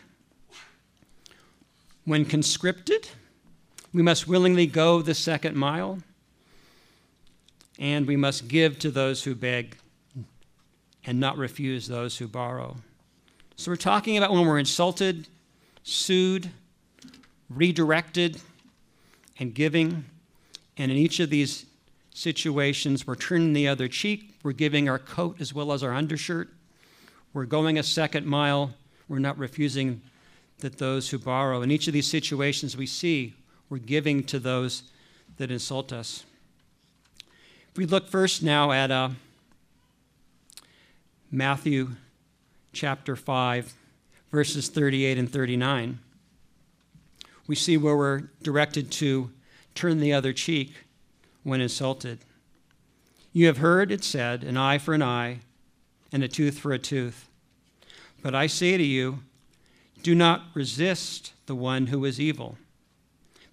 When 2.05 2.25
conscripted, 2.25 3.09
we 3.93 4.03
must 4.03 4.27
willingly 4.27 4.67
go 4.67 5.03
the 5.03 5.15
second 5.15 5.57
mile, 5.57 5.99
and 7.79 8.07
we 8.07 8.17
must 8.17 8.49
give 8.49 8.79
to 8.81 8.91
those 8.91 9.25
who 9.25 9.35
beg 9.35 9.77
and 11.05 11.19
not 11.19 11.37
refuse 11.37 11.89
those 11.89 12.19
who 12.19 12.29
borrow. 12.29 12.77
So 13.57 13.71
we're 13.71 13.77
talking 13.77 14.17
about 14.17 14.33
when 14.33 14.47
we're 14.47 14.59
insulted, 14.59 15.29
sued, 15.83 16.51
redirected, 17.49 18.41
and 19.39 19.55
giving. 19.55 20.05
And 20.77 20.91
in 20.91 20.97
each 20.97 21.21
of 21.21 21.31
these 21.31 21.67
situations, 22.21 23.07
we're 23.07 23.17
turning 23.17 23.55
the 23.55 23.67
other 23.67 23.89
cheek, 23.89 24.35
we're 24.43 24.53
giving 24.53 24.89
our 24.89 24.99
coat 24.99 25.41
as 25.41 25.55
well 25.55 25.73
as 25.73 25.83
our 25.83 25.95
undershirt, 25.95 26.49
we're 27.33 27.47
going 27.47 27.79
a 27.79 27.83
second 27.83 28.27
mile, 28.27 28.75
we're 29.09 29.19
not 29.19 29.39
refusing 29.39 30.03
that 30.59 30.77
those 30.77 31.09
who 31.09 31.19
borrow. 31.19 31.63
In 31.63 31.71
each 31.71 31.87
of 31.87 31.95
these 31.95 32.07
situations, 32.07 32.77
we 32.77 32.87
see 32.87 33.35
we're 33.71 33.79
giving 33.79 34.23
to 34.25 34.39
those 34.39 34.83
that 35.39 35.51
insult 35.51 35.93
us. 35.93 36.25
If 37.71 37.79
we 37.79 37.87
look 37.87 38.09
first 38.09 38.43
now 38.43 38.71
at 38.73 38.91
uh, 38.91 39.11
Matthew 41.31 41.93
chapter 42.75 43.17
5, 43.17 43.73
verses 44.31 44.69
38 44.69 45.17
and 45.17 45.33
39, 45.33 45.99
we 47.47 47.55
see 47.55 47.79
where 47.79 47.97
we're 47.97 48.25
directed 48.43 48.91
to 48.93 49.31
turn 49.75 50.01
the 50.01 50.13
other 50.13 50.35
cheek 50.35 50.75
when 51.43 51.61
insulted. 51.61 52.19
You 53.33 53.47
have 53.47 53.59
heard 53.59 53.93
it 53.93 54.05
said, 54.05 54.43
an 54.43 54.57
eye 54.57 54.79
for 54.79 54.95
an 54.95 55.03
eye, 55.03 55.41
and 56.13 56.23
a 56.23 56.29
tooth 56.29 56.59
for 56.59 56.73
a 56.73 56.79
tooth. 56.79 57.29
But 58.23 58.35
I 58.35 58.47
say 58.47 58.77
to 58.77 58.83
you, 58.83 59.21
do 60.03 60.15
not 60.15 60.43
resist 60.55 61.33
the 61.47 61.55
one 61.55 61.87
who 61.87 62.05
is 62.05 62.21
evil. 62.21 62.57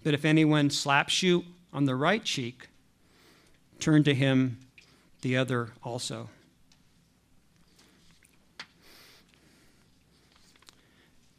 But 0.02 0.14
if 0.14 0.24
anyone 0.24 0.70
slaps 0.70 1.22
you 1.22 1.44
on 1.72 1.84
the 1.84 1.94
right 1.94 2.24
cheek, 2.24 2.68
turn 3.78 4.02
to 4.04 4.14
him 4.14 4.58
the 5.22 5.36
other 5.36 5.70
also. 5.82 6.28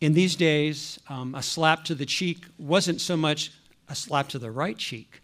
In 0.02 0.14
these 0.14 0.36
days, 0.36 1.00
um, 1.10 1.36
a 1.36 1.44
slap 1.44 1.84
to 1.86 1.96
the 1.96 2.06
cheek 2.06 2.46
wasn't 2.58 3.02
so 3.02 3.18
much 3.18 3.52
a 3.90 3.96
slap 3.96 4.30
to 4.30 4.40
the 4.40 4.52
right 4.52 4.78
cheek, 4.78 5.22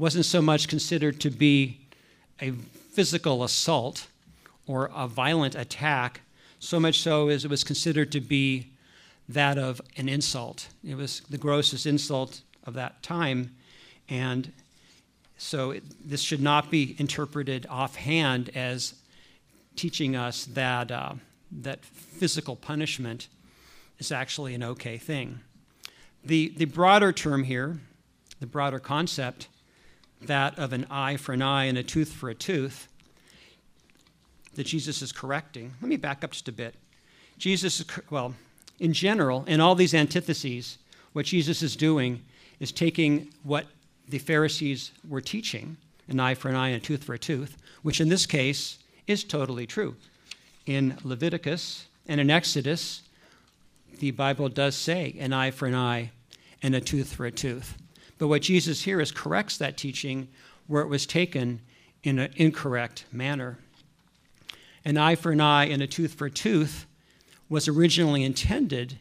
wasn't 0.00 0.24
so 0.24 0.40
much 0.40 0.66
considered 0.66 1.20
to 1.20 1.28
be 1.28 1.78
a 2.40 2.52
physical 2.52 3.44
assault 3.44 4.06
or 4.66 4.90
a 4.94 5.06
violent 5.06 5.54
attack, 5.54 6.22
so 6.58 6.80
much 6.80 7.00
so 7.00 7.28
as 7.28 7.44
it 7.44 7.50
was 7.50 7.62
considered 7.62 8.10
to 8.10 8.18
be 8.18 8.72
that 9.28 9.58
of 9.58 9.78
an 9.98 10.08
insult. 10.08 10.68
It 10.82 10.94
was 10.94 11.20
the 11.28 11.36
grossest 11.36 11.84
insult 11.84 12.40
of 12.64 12.72
that 12.74 13.02
time. 13.02 13.54
And 14.08 14.50
so 15.36 15.72
it, 15.72 15.84
this 16.02 16.22
should 16.22 16.40
not 16.40 16.70
be 16.70 16.96
interpreted 16.98 17.66
offhand 17.68 18.48
as 18.56 18.94
teaching 19.76 20.16
us 20.16 20.46
that, 20.46 20.90
uh, 20.90 21.12
that 21.60 21.84
physical 21.84 22.56
punishment 22.56 23.28
is 23.98 24.10
actually 24.10 24.54
an 24.54 24.62
okay 24.62 24.96
thing. 24.96 25.40
The, 26.24 26.54
the 26.56 26.64
broader 26.64 27.12
term 27.12 27.44
here, 27.44 27.80
the 28.40 28.46
broader 28.46 28.78
concept, 28.78 29.48
that 30.22 30.58
of 30.58 30.72
an 30.72 30.86
eye 30.90 31.16
for 31.16 31.32
an 31.32 31.42
eye 31.42 31.64
and 31.64 31.78
a 31.78 31.82
tooth 31.82 32.12
for 32.12 32.28
a 32.28 32.34
tooth, 32.34 32.88
that 34.54 34.66
Jesus 34.66 35.02
is 35.02 35.12
correcting. 35.12 35.72
Let 35.80 35.88
me 35.88 35.96
back 35.96 36.24
up 36.24 36.32
just 36.32 36.48
a 36.48 36.52
bit. 36.52 36.74
Jesus 37.38 37.84
well, 38.10 38.34
in 38.78 38.92
general, 38.92 39.44
in 39.46 39.60
all 39.60 39.74
these 39.74 39.94
antitheses, 39.94 40.78
what 41.12 41.26
Jesus 41.26 41.62
is 41.62 41.76
doing 41.76 42.22
is 42.58 42.72
taking 42.72 43.32
what 43.42 43.66
the 44.08 44.18
Pharisees 44.18 44.92
were 45.08 45.20
teaching, 45.20 45.76
an 46.08 46.20
eye 46.20 46.34
for 46.34 46.48
an 46.48 46.56
eye 46.56 46.68
and 46.68 46.82
a 46.82 46.84
tooth 46.84 47.04
for 47.04 47.14
a 47.14 47.18
tooth, 47.18 47.56
which 47.82 48.00
in 48.00 48.08
this 48.08 48.26
case 48.26 48.78
is 49.06 49.24
totally 49.24 49.66
true. 49.66 49.96
In 50.66 50.96
Leviticus 51.04 51.86
and 52.06 52.20
in 52.20 52.30
Exodus, 52.30 53.02
the 53.98 54.10
Bible 54.10 54.48
does 54.48 54.74
say 54.74 55.14
an 55.18 55.32
eye 55.32 55.50
for 55.50 55.66
an 55.66 55.74
eye 55.74 56.10
and 56.62 56.74
a 56.74 56.80
tooth 56.80 57.14
for 57.14 57.26
a 57.26 57.30
tooth. 57.30 57.76
But 58.20 58.28
what 58.28 58.42
Jesus 58.42 58.82
here 58.82 59.00
is 59.00 59.10
corrects 59.10 59.56
that 59.56 59.78
teaching 59.78 60.28
where 60.66 60.82
it 60.82 60.88
was 60.88 61.06
taken 61.06 61.62
in 62.02 62.18
an 62.18 62.30
incorrect 62.36 63.06
manner. 63.10 63.58
An 64.84 64.98
eye 64.98 65.14
for 65.14 65.32
an 65.32 65.40
eye 65.40 65.64
and 65.64 65.80
a 65.80 65.86
tooth 65.86 66.12
for 66.12 66.26
a 66.26 66.30
tooth 66.30 66.84
was 67.48 67.66
originally 67.66 68.22
intended 68.22 68.98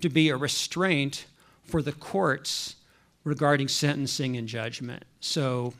to 0.00 0.08
be 0.08 0.30
a 0.30 0.38
restraint 0.38 1.26
for 1.64 1.82
the 1.82 1.92
courts 1.92 2.76
regarding 3.24 3.68
sentencing 3.68 4.38
and 4.38 4.48
judgment. 4.48 5.04
So 5.20 5.74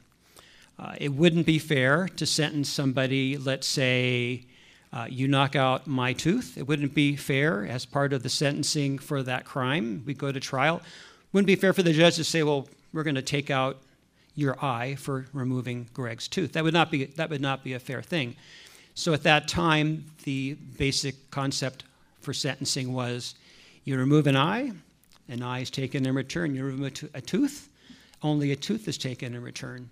uh, 0.79 0.95
it 1.01 1.15
wouldn't 1.15 1.47
be 1.47 1.59
fair 1.59 2.09
to 2.09 2.27
sentence 2.27 2.69
somebody, 2.69 3.39
let's 3.39 3.67
say, 3.67 4.45
uh, 4.93 5.07
you 5.09 5.29
knock 5.29 5.57
out 5.57 5.87
my 5.87 6.13
tooth. 6.13 6.59
It 6.59 6.69
wouldn't 6.69 6.95
be 6.95 7.17
fair 7.17 7.67
as 7.67 7.87
part 7.87 8.13
of 8.13 8.23
the 8.23 8.29
sentencing 8.29 8.99
for 8.99 9.23
that 9.23 9.47
crime. 9.47 10.03
We 10.05 10.13
go 10.13 10.31
to 10.31 10.41
trial. 10.41 10.83
Wouldn't 11.33 11.47
be 11.47 11.57
fair 11.57 11.73
for 11.73 11.83
the 11.83 11.95
judge 11.95 12.17
to 12.17 12.25
say, 12.25 12.43
well, 12.43 12.69
we're 12.93 13.03
going 13.03 13.15
to 13.15 13.23
take 13.23 13.51
out 13.51 13.79
your 14.35 14.63
eye 14.65 14.95
for 14.95 15.27
removing 15.33 15.89
Greg's 15.93 16.29
tooth. 16.29 16.53
That 16.53 16.65
would 16.65 16.75
not 16.75 16.91
be, 16.91 17.05
that 17.05 17.31
would 17.31 17.41
not 17.41 17.63
be 17.65 17.75
a 17.75 17.79
fair 17.79 18.03
thing. 18.03 18.37
So 18.95 19.13
at 19.13 19.23
that 19.23 19.49
time, 19.49 20.05
the 20.25 20.55
basic 20.79 21.31
concept 21.31 21.85
for 22.21 22.33
sentencing 22.33 22.93
was 22.93 23.35
you 23.85 23.97
remove 23.97 24.27
an 24.27 24.37
eye, 24.37 24.73
an 25.29 25.43
eye 25.43 25.61
is 25.61 25.71
taken 25.71 26.07
in 26.07 26.15
return. 26.15 26.55
You 26.55 26.65
remove 26.65 26.87
a, 26.87 26.91
to- 26.91 27.11
a 27.15 27.21
tooth, 27.21 27.69
only 28.23 28.53
a 28.53 28.57
tooth 28.57 28.89
is 28.89 28.99
taken 28.99 29.35
in 29.35 29.43
return. 29.43 29.91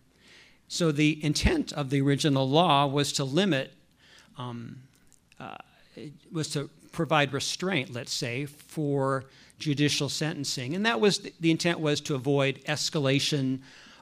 So 0.69 0.93
the 0.93 1.23
intent 1.25 1.73
of 1.73 1.91
the 1.91 2.01
original 2.01 2.49
law 2.49 2.87
was 2.87 3.13
to 3.15 3.25
limit, 3.25 3.73
um, 4.39 4.77
uh, 5.41 5.57
was 6.31 6.51
to 6.51 6.71
provide 6.93 7.33
restraint, 7.33 7.93
let's 7.93 8.13
say, 8.13 8.47
for 8.47 9.25
judicial 9.61 10.09
sentencing. 10.09 10.75
And 10.75 10.85
that 10.87 11.01
was 11.01 11.19
the 11.39 11.51
intent 11.51 11.79
was 11.79 12.01
to 12.03 12.15
avoid 12.17 12.61
escalation 12.65 13.61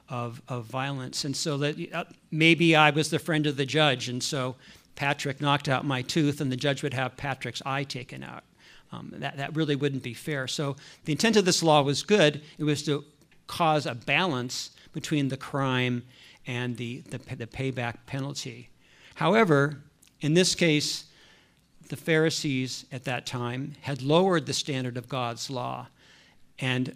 of, 0.09 0.41
of 0.47 0.65
violence. 0.65 1.25
And 1.25 1.35
so 1.35 1.57
that 1.57 1.93
uh, 1.93 2.05
maybe 2.31 2.75
I 2.75 2.89
was 2.89 3.09
the 3.09 3.19
friend 3.19 3.45
of 3.45 3.57
the 3.57 3.65
judge, 3.65 4.09
and 4.09 4.23
so 4.23 4.55
Patrick 4.95 5.39
knocked 5.39 5.69
out 5.69 5.85
my 5.85 6.01
tooth, 6.01 6.41
and 6.41 6.51
the 6.51 6.57
judge 6.57 6.81
would 6.81 6.93
have 6.93 7.15
Patrick's 7.15 7.61
eye 7.65 7.83
taken 7.83 8.23
out. 8.23 8.43
Um, 8.91 9.13
that, 9.17 9.37
that 9.37 9.55
really 9.55 9.75
wouldn't 9.75 10.01
be 10.01 10.15
fair. 10.15 10.47
So 10.47 10.75
the 11.05 11.11
intent 11.11 11.35
of 11.35 11.45
this 11.45 11.61
law 11.61 11.83
was 11.83 12.01
good. 12.01 12.41
It 12.57 12.63
was 12.63 12.81
to 12.83 13.05
cause 13.45 13.85
a 13.85 13.93
balance 13.93 14.71
between 14.93 15.27
the 15.27 15.37
crime 15.37 16.03
and 16.47 16.75
the, 16.77 17.01
the, 17.01 17.19
the 17.35 17.45
payback 17.45 17.97
penalty. 18.07 18.69
However, 19.15 19.83
in 20.21 20.33
this 20.33 20.55
case, 20.55 21.05
the 21.89 21.97
Pharisees 21.97 22.85
at 22.91 23.03
that 23.03 23.25
time 23.25 23.73
had 23.81 24.01
lowered 24.01 24.45
the 24.45 24.53
standard 24.53 24.95
of 24.95 25.09
God's 25.09 25.49
law 25.49 25.87
and 26.59 26.95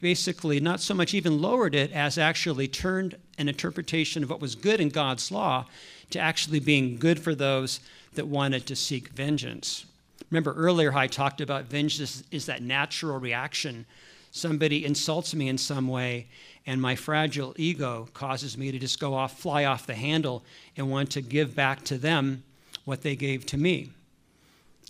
basically 0.00 0.60
not 0.60 0.80
so 0.80 0.94
much 0.94 1.14
even 1.14 1.40
lowered 1.40 1.74
it 1.74 1.92
as 1.92 2.18
actually 2.18 2.68
turned 2.68 3.16
an 3.38 3.48
interpretation 3.48 4.22
of 4.22 4.30
what 4.30 4.40
was 4.40 4.54
good 4.54 4.80
in 4.80 4.88
God's 4.88 5.30
law 5.30 5.66
to 6.10 6.18
actually 6.18 6.60
being 6.60 6.96
good 6.96 7.18
for 7.18 7.34
those 7.34 7.80
that 8.14 8.26
wanted 8.26 8.66
to 8.66 8.76
seek 8.76 9.08
vengeance. 9.10 9.84
Remember 10.30 10.54
earlier 10.54 10.90
how 10.90 11.00
I 11.00 11.06
talked 11.06 11.40
about 11.40 11.64
vengeance 11.64 12.22
is 12.30 12.46
that 12.46 12.62
natural 12.62 13.18
reaction. 13.18 13.86
Somebody 14.30 14.84
insults 14.84 15.34
me 15.34 15.48
in 15.48 15.58
some 15.58 15.88
way, 15.88 16.26
and 16.66 16.80
my 16.80 16.94
fragile 16.94 17.54
ego 17.56 18.08
causes 18.12 18.56
me 18.56 18.72
to 18.72 18.78
just 18.78 19.00
go 19.00 19.14
off, 19.14 19.38
fly 19.38 19.64
off 19.64 19.86
the 19.86 19.94
handle, 19.94 20.44
and 20.76 20.90
want 20.90 21.10
to 21.12 21.20
give 21.22 21.54
back 21.54 21.84
to 21.84 21.98
them 21.98 22.42
what 22.84 23.02
they 23.02 23.16
gave 23.16 23.46
to 23.46 23.56
me. 23.56 23.90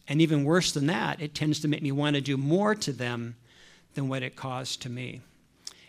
And 0.09 0.21
even 0.21 0.45
worse 0.45 0.73
than 0.73 0.87
that, 0.87 1.21
it 1.21 1.35
tends 1.35 1.61
to 1.61 1.69
make 1.69 1.83
me 1.83 1.93
want 1.93 2.15
to 2.15 2.21
do 2.21 2.37
more 2.37 2.75
to 2.77 2.93
them 2.93 3.37
than 3.95 4.09
what 4.09 4.23
it 4.23 4.37
caused 4.37 4.83
to 4.83 4.91
me. 4.91 5.21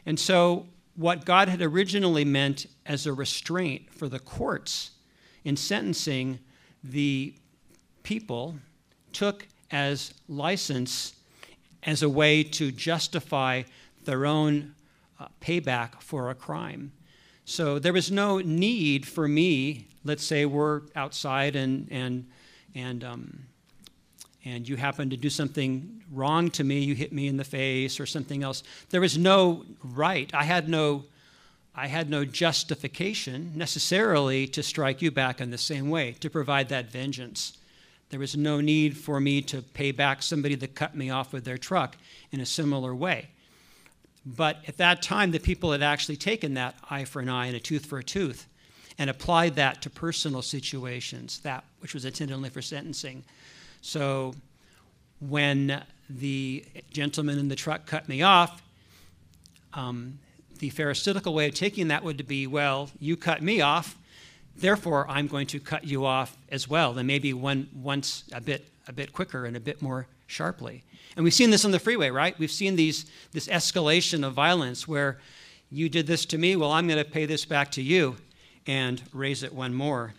And 0.06 0.20
so, 0.20 0.68
what 0.96 1.26
God 1.26 1.48
had 1.48 1.62
originally 1.62 2.26
meant 2.26 2.66
as 2.86 3.06
a 3.06 3.14
restraint 3.14 3.94
for 3.94 4.10
the 4.10 4.18
courts 4.18 4.92
in 5.46 5.56
sentencing 5.56 6.40
the 6.84 7.36
people 8.02 8.56
took 9.14 9.46
as 9.70 10.14
license 10.28 11.14
as 11.84 12.02
a 12.02 12.10
way 12.10 12.44
to 12.44 12.72
justify 12.72 13.62
their 14.06 14.26
own 14.26 14.74
uh, 15.20 15.28
payback 15.40 16.02
for 16.02 16.30
a 16.30 16.36
crime. 16.36 16.92
So 17.46 17.80
there 17.80 17.94
was 17.94 18.12
no 18.12 18.40
need 18.40 19.06
for 19.06 19.28
me, 19.28 19.88
let's 20.04 20.24
say 20.24 20.46
we're 20.46 20.82
outside 20.96 21.56
and, 21.56 21.88
and, 21.92 22.28
and, 22.76 23.04
um, 23.04 23.40
and 24.46 24.68
you 24.68 24.78
happen 24.78 25.10
to 25.10 25.18
do 25.18 25.30
something 25.30 26.04
wrong 26.12 26.50
to 26.52 26.64
me, 26.64 26.80
you 26.80 26.96
hit 26.96 27.12
me 27.12 27.28
in 27.28 27.38
the 27.38 27.44
face 27.44 28.00
or 28.00 28.06
something 28.06 28.44
else. 28.44 28.64
There 28.90 29.02
was 29.02 29.18
no 29.18 29.66
right. 29.84 30.34
I 30.34 30.44
had 30.44 30.70
no, 30.70 31.06
I 31.76 31.88
had 31.88 32.10
no 32.10 32.24
justification 32.26 33.52
necessarily 33.56 34.48
to 34.48 34.64
strike 34.64 35.02
you 35.02 35.12
back 35.12 35.42
in 35.42 35.52
the 35.52 35.58
same 35.58 35.90
way, 35.90 36.14
to 36.20 36.30
provide 36.30 36.70
that 36.70 36.92
vengeance. 36.92 37.58
There 38.10 38.20
was 38.20 38.38
no 38.38 38.62
need 38.62 38.98
for 38.98 39.20
me 39.20 39.42
to 39.44 39.62
pay 39.62 39.92
back 39.92 40.24
somebody 40.24 40.56
that 40.56 40.76
cut 40.76 40.96
me 40.96 41.10
off 41.10 41.34
with 41.34 41.44
their 41.44 41.58
truck 41.58 41.98
in 42.32 42.40
a 42.40 42.46
similar 42.46 42.96
way. 42.96 43.30
But 44.26 44.58
at 44.68 44.78
that 44.78 45.02
time, 45.02 45.32
the 45.32 45.40
people 45.40 45.72
had 45.72 45.82
actually 45.82 46.18
taken 46.18 46.54
that 46.56 46.76
eye 46.90 47.06
for 47.06 47.22
an 47.22 47.30
eye 47.30 47.48
and 47.48 47.56
a 47.56 47.60
tooth 47.60 47.86
for 47.86 47.98
a 47.98 48.04
tooth 48.04 48.48
and 48.98 49.10
applied 49.10 49.56
that 49.56 49.82
to 49.84 49.90
personal 49.90 50.42
situations, 50.42 51.40
that 51.40 51.64
which 51.80 51.94
was 51.94 52.06
intended 52.06 52.34
only 52.34 52.50
for 52.50 52.62
sentencing. 52.62 53.24
So 53.88 54.34
when 55.22 55.82
the 56.10 56.66
gentleman 56.92 57.40
in 57.40 57.48
the 57.48 57.56
truck 57.56 57.86
cut 57.86 58.10
me 58.10 58.22
off, 58.22 58.62
um, 59.74 60.20
the 60.60 60.70
Pharisaical 60.72 61.34
way 61.34 61.48
of 61.48 61.54
taking 61.56 61.88
that 61.88 62.04
would 62.04 62.28
be, 62.28 62.48
well, 62.48 62.90
you 63.00 63.16
cut 63.16 63.42
me 63.42 63.62
off, 63.62 63.98
therefore 64.58 65.06
I'm 65.08 65.28
going 65.28 65.48
to 65.48 65.62
cut 65.62 65.86
you 65.86 66.06
off 66.06 66.36
as 66.50 66.68
well, 66.68 66.98
and 66.98 67.08
maybe 67.08 67.34
one 67.34 67.70
once 67.74 68.26
a 68.34 68.42
bit 68.42 68.68
a 68.90 68.94
bit 68.94 69.14
quicker 69.14 69.46
and 69.46 69.56
a 69.56 69.60
bit 69.62 69.82
more 69.82 70.08
sharply. 70.28 70.84
And 71.16 71.24
we've 71.24 71.34
seen 71.34 71.50
this 71.50 71.64
on 71.64 71.72
the 71.72 71.80
freeway, 71.80 72.10
right? 72.10 72.38
We've 72.38 72.52
seen 72.52 72.76
these, 72.76 73.06
this 73.32 73.48
escalation 73.48 74.28
of 74.28 74.34
violence 74.34 74.86
where 74.86 75.18
you 75.72 75.88
did 75.88 76.08
this 76.08 76.26
to 76.26 76.38
me, 76.38 76.58
well, 76.58 76.74
I'm 76.74 76.88
going 76.88 77.02
to 77.02 77.10
pay 77.10 77.26
this 77.26 77.46
back 77.46 77.72
to 77.72 77.82
you 77.82 78.18
and 78.66 79.02
raise 79.14 79.44
it 79.44 79.54
one 79.54 79.74
more. 79.74 80.14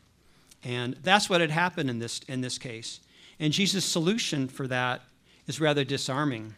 And 0.65 0.97
that's 1.03 1.29
what 1.29 1.43
had 1.43 1.51
happened 1.51 1.91
in 1.91 1.99
this, 1.99 2.21
in 2.29 2.41
this 2.41 2.59
case. 2.59 3.01
And 3.40 3.52
Jesus' 3.52 3.85
solution 3.85 4.49
for 4.49 4.66
that 4.66 5.02
is 5.47 5.61
rather 5.61 5.85
disarming 5.85 6.54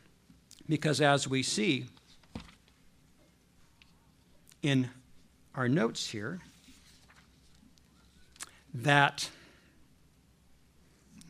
because 0.68 1.00
as 1.00 1.26
we 1.26 1.42
see 1.42 1.86
in 4.62 4.88
our 5.54 5.68
notes 5.68 6.08
here, 6.10 6.40
that, 8.72 9.28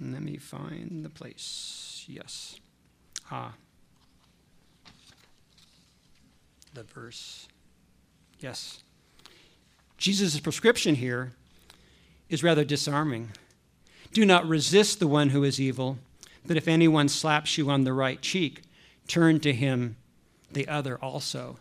let 0.00 0.22
me 0.22 0.36
find 0.36 1.04
the 1.04 1.08
place. 1.08 2.04
Yes. 2.06 2.60
Ah. 3.30 3.54
The 6.74 6.82
verse. 6.82 7.48
Yes. 8.40 8.82
Jesus' 9.96 10.38
prescription 10.38 10.94
here 10.94 11.32
is 12.28 12.42
rather 12.42 12.64
disarming. 12.64 13.30
Do 14.12 14.26
not 14.26 14.48
resist 14.48 14.98
the 14.98 15.06
one 15.06 15.30
who 15.30 15.44
is 15.44 15.60
evil, 15.60 15.98
but 16.44 16.56
if 16.56 16.66
anyone 16.66 17.08
slaps 17.08 17.56
you 17.56 17.70
on 17.70 17.84
the 17.84 17.92
right 17.92 18.20
cheek, 18.20 18.62
turn 19.06 19.40
to 19.40 19.52
him 19.52 19.96
the 20.50 20.66
other 20.66 20.98
also. 20.98 21.58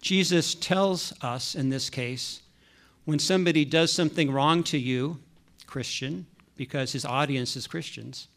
Jesus 0.00 0.54
tells 0.54 1.12
us 1.22 1.54
in 1.54 1.70
this 1.70 1.90
case 1.90 2.42
when 3.04 3.18
somebody 3.18 3.64
does 3.64 3.92
something 3.92 4.30
wrong 4.30 4.62
to 4.64 4.78
you, 4.78 5.18
Christian, 5.66 6.26
because 6.56 6.92
his 6.92 7.04
audience 7.04 7.56
is 7.56 7.66
Christians, 7.66 8.28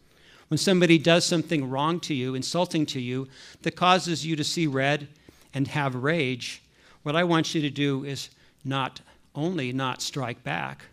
when 0.48 0.58
somebody 0.58 0.98
does 0.98 1.26
something 1.26 1.70
wrong 1.70 2.00
to 2.02 2.14
you, 2.14 2.36
insulting 2.36 2.86
to 2.88 3.02
you, 3.02 3.28
that 3.64 3.76
causes 3.76 4.26
you 4.26 4.36
to 4.36 4.44
see 4.44 4.68
red 4.68 5.08
and 5.54 5.68
have 5.68 5.96
rage, 5.96 6.62
what 7.04 7.16
I 7.16 7.24
want 7.24 7.54
you 7.54 7.62
to 7.62 7.70
do 7.70 8.06
is 8.06 8.30
not 8.64 9.02
only 9.36 9.74
not 9.74 10.02
strike 10.02 10.44
back, 10.44 10.86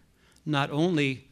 not 0.45 0.71
only 0.71 1.29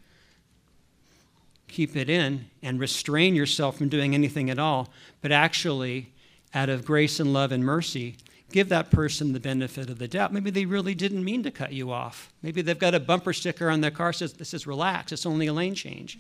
keep 1.68 1.96
it 1.96 2.08
in 2.08 2.46
and 2.62 2.80
restrain 2.80 3.34
yourself 3.34 3.78
from 3.78 3.88
doing 3.88 4.14
anything 4.14 4.50
at 4.50 4.58
all, 4.58 4.88
but 5.20 5.32
actually, 5.32 6.12
out 6.54 6.68
of 6.68 6.84
grace 6.84 7.20
and 7.20 7.32
love 7.32 7.52
and 7.52 7.64
mercy, 7.64 8.16
give 8.50 8.68
that 8.70 8.90
person 8.90 9.32
the 9.32 9.40
benefit 9.40 9.90
of 9.90 9.98
the 9.98 10.08
doubt. 10.08 10.32
Maybe 10.32 10.50
they 10.50 10.64
really 10.64 10.94
didn't 10.94 11.24
mean 11.24 11.42
to 11.42 11.50
cut 11.50 11.72
you 11.72 11.92
off. 11.92 12.32
Maybe 12.42 12.62
they've 12.62 12.78
got 12.78 12.94
a 12.94 13.00
bumper 13.00 13.32
sticker 13.32 13.68
on 13.70 13.80
their 13.80 13.90
car 13.90 14.12
that 14.12 14.18
says, 14.18 14.32
This 14.32 14.54
is 14.54 14.66
relax, 14.66 15.12
it's 15.12 15.26
only 15.26 15.46
a 15.46 15.52
lane 15.52 15.74
change. 15.74 16.18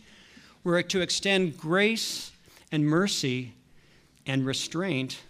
We're 0.64 0.82
to 0.82 1.00
extend 1.00 1.56
grace 1.56 2.30
and 2.70 2.86
mercy 2.86 3.54
and 4.26 4.44
restraint 4.44 5.20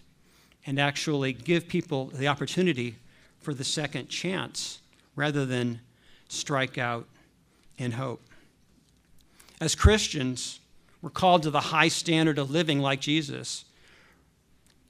and 0.65 0.79
actually 0.79 1.33
give 1.33 1.67
people 1.67 2.07
the 2.07 2.27
opportunity 2.27 2.95
for 3.39 3.53
the 3.53 3.63
second 3.63 4.09
chance 4.09 4.79
rather 5.15 5.45
than 5.45 5.79
strike 6.27 6.77
out 6.77 7.07
in 7.77 7.91
hope. 7.91 8.21
As 9.59 9.75
Christians, 9.75 10.59
we're 11.01 11.09
called 11.09 11.43
to 11.43 11.51
the 11.51 11.59
high 11.59 11.87
standard 11.87 12.37
of 12.37 12.51
living 12.51 12.79
like 12.79 13.01
Jesus. 13.01 13.65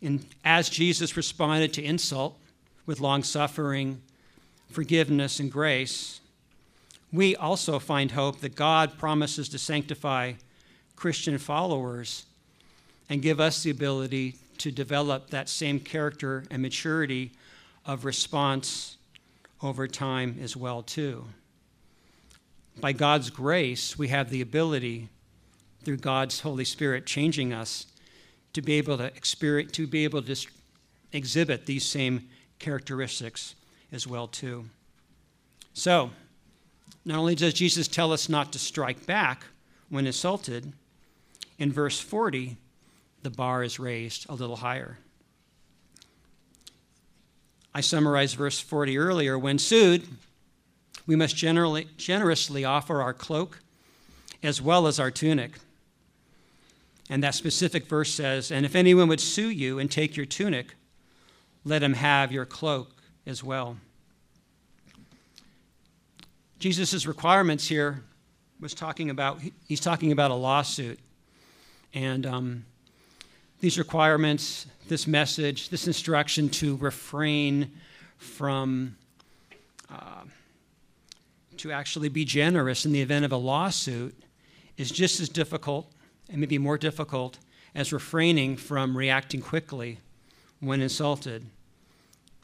And 0.01 0.25
as 0.45 0.69
Jesus 0.69 1.17
responded 1.17 1.73
to 1.73 1.83
insult 1.83 2.37
with 2.85 2.99
long 2.99 3.23
suffering, 3.23 4.01
forgiveness, 4.69 5.39
and 5.39 5.51
grace, 5.51 6.21
we 7.11 7.35
also 7.35 7.79
find 7.79 8.11
hope 8.11 8.39
that 8.41 8.55
God 8.55 8.97
promises 8.97 9.49
to 9.49 9.57
sanctify 9.57 10.33
Christian 10.95 11.37
followers 11.37 12.25
and 13.09 13.21
give 13.21 13.39
us 13.39 13.63
the 13.63 13.71
ability 13.71 14.35
to 14.59 14.71
develop 14.71 15.31
that 15.31 15.49
same 15.49 15.79
character 15.79 16.43
and 16.51 16.61
maturity 16.61 17.31
of 17.85 18.05
response 18.05 18.97
over 19.63 19.87
time 19.87 20.37
as 20.41 20.55
well 20.55 20.83
too. 20.83 21.25
By 22.79 22.93
God's 22.93 23.29
grace, 23.29 23.97
we 23.97 24.07
have 24.07 24.29
the 24.29 24.41
ability 24.41 25.09
through 25.83 25.97
God's 25.97 26.39
Holy 26.41 26.65
Spirit 26.65 27.05
changing 27.05 27.51
us 27.51 27.87
to 28.53 28.61
be 28.61 28.73
able 28.73 28.97
to 28.97 29.05
experience 29.05 29.71
to 29.73 29.85
be 29.87 30.03
able 30.03 30.21
to 30.21 30.35
exhibit 31.11 31.65
these 31.65 31.85
same 31.85 32.29
characteristics 32.57 33.55
as 33.91 34.07
well 34.07 34.27
too. 34.27 34.65
So, 35.73 36.11
not 37.05 37.19
only 37.19 37.35
does 37.35 37.53
Jesus 37.53 37.87
tell 37.87 38.11
us 38.11 38.29
not 38.29 38.53
to 38.53 38.59
strike 38.59 39.05
back 39.05 39.43
when 39.89 40.05
insulted, 40.05 40.73
in 41.57 41.71
verse 41.71 41.99
40, 41.99 42.57
the 43.23 43.29
bar 43.29 43.63
is 43.63 43.79
raised 43.79 44.25
a 44.29 44.33
little 44.33 44.57
higher. 44.57 44.97
I 47.73 47.81
summarized 47.81 48.35
verse 48.35 48.59
40 48.59 48.97
earlier. 48.97 49.37
When 49.37 49.59
sued, 49.59 50.07
we 51.05 51.15
must 51.15 51.35
generously 51.35 52.65
offer 52.65 53.01
our 53.01 53.13
cloak 53.13 53.59
as 54.41 54.61
well 54.61 54.87
as 54.87 54.99
our 54.99 55.11
tunic. 55.11 55.53
And 57.09 57.23
that 57.23 57.35
specific 57.35 57.87
verse 57.87 58.13
says, 58.13 58.51
And 58.51 58.65
if 58.65 58.75
anyone 58.75 59.07
would 59.07 59.19
sue 59.19 59.49
you 59.49 59.79
and 59.79 59.89
take 59.89 60.15
your 60.15 60.25
tunic, 60.25 60.75
let 61.65 61.81
him 61.81 61.93
have 61.93 62.31
your 62.31 62.45
cloak 62.45 62.91
as 63.25 63.43
well. 63.43 63.77
Jesus' 66.59 67.05
requirements 67.05 67.67
here 67.67 68.03
was 68.59 68.73
talking 68.73 69.09
about, 69.09 69.39
he's 69.67 69.79
talking 69.79 70.11
about 70.11 70.31
a 70.31 70.35
lawsuit. 70.35 70.99
And 71.93 72.25
um, 72.25 72.65
these 73.61 73.77
requirements, 73.77 74.67
this 74.87 75.07
message, 75.07 75.69
this 75.69 75.87
instruction 75.87 76.49
to 76.49 76.75
refrain 76.77 77.71
from, 78.17 78.95
uh, 79.89 80.23
to 81.59 81.71
actually 81.73 82.09
be 82.09 82.23
generous 82.23 82.85
in 82.85 82.93
the 82.93 83.01
event 83.01 83.25
of 83.25 83.31
a 83.33 83.37
lawsuit 83.37 84.15
is 84.77 84.89
just 84.89 85.19
as 85.19 85.27
difficult 85.27 85.91
and 86.29 86.39
maybe 86.39 86.57
more 86.57 86.77
difficult 86.77 87.37
as 87.75 87.91
refraining 87.91 88.55
from 88.55 88.97
reacting 88.97 89.41
quickly 89.41 89.99
when 90.61 90.81
insulted. 90.81 91.45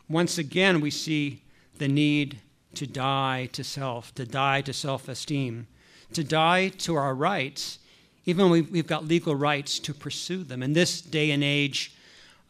once 0.10 0.38
again, 0.38 0.82
we 0.82 0.91
see 0.91 1.41
the 1.78 1.88
need 1.88 2.38
to 2.73 2.86
die 2.86 3.49
to 3.54 3.63
self, 3.63 4.13
to 4.15 4.25
die 4.25 4.62
to 4.62 4.73
self 4.73 5.08
esteem, 5.08 5.67
to 6.13 6.23
die 6.23 6.67
to 6.67 6.95
our 6.95 7.15
rights, 7.15 7.80
even 8.25 8.49
when 8.49 8.69
we've 8.69 8.88
got 8.88 9.06
legal 9.06 9.34
rights 9.34 9.80
to 9.80 9.93
pursue 9.93 10.43
them. 10.43 10.62
In 10.62 10.73
this 10.73 11.01
day 11.01 11.32
and 11.32 11.43
age, 11.43 11.95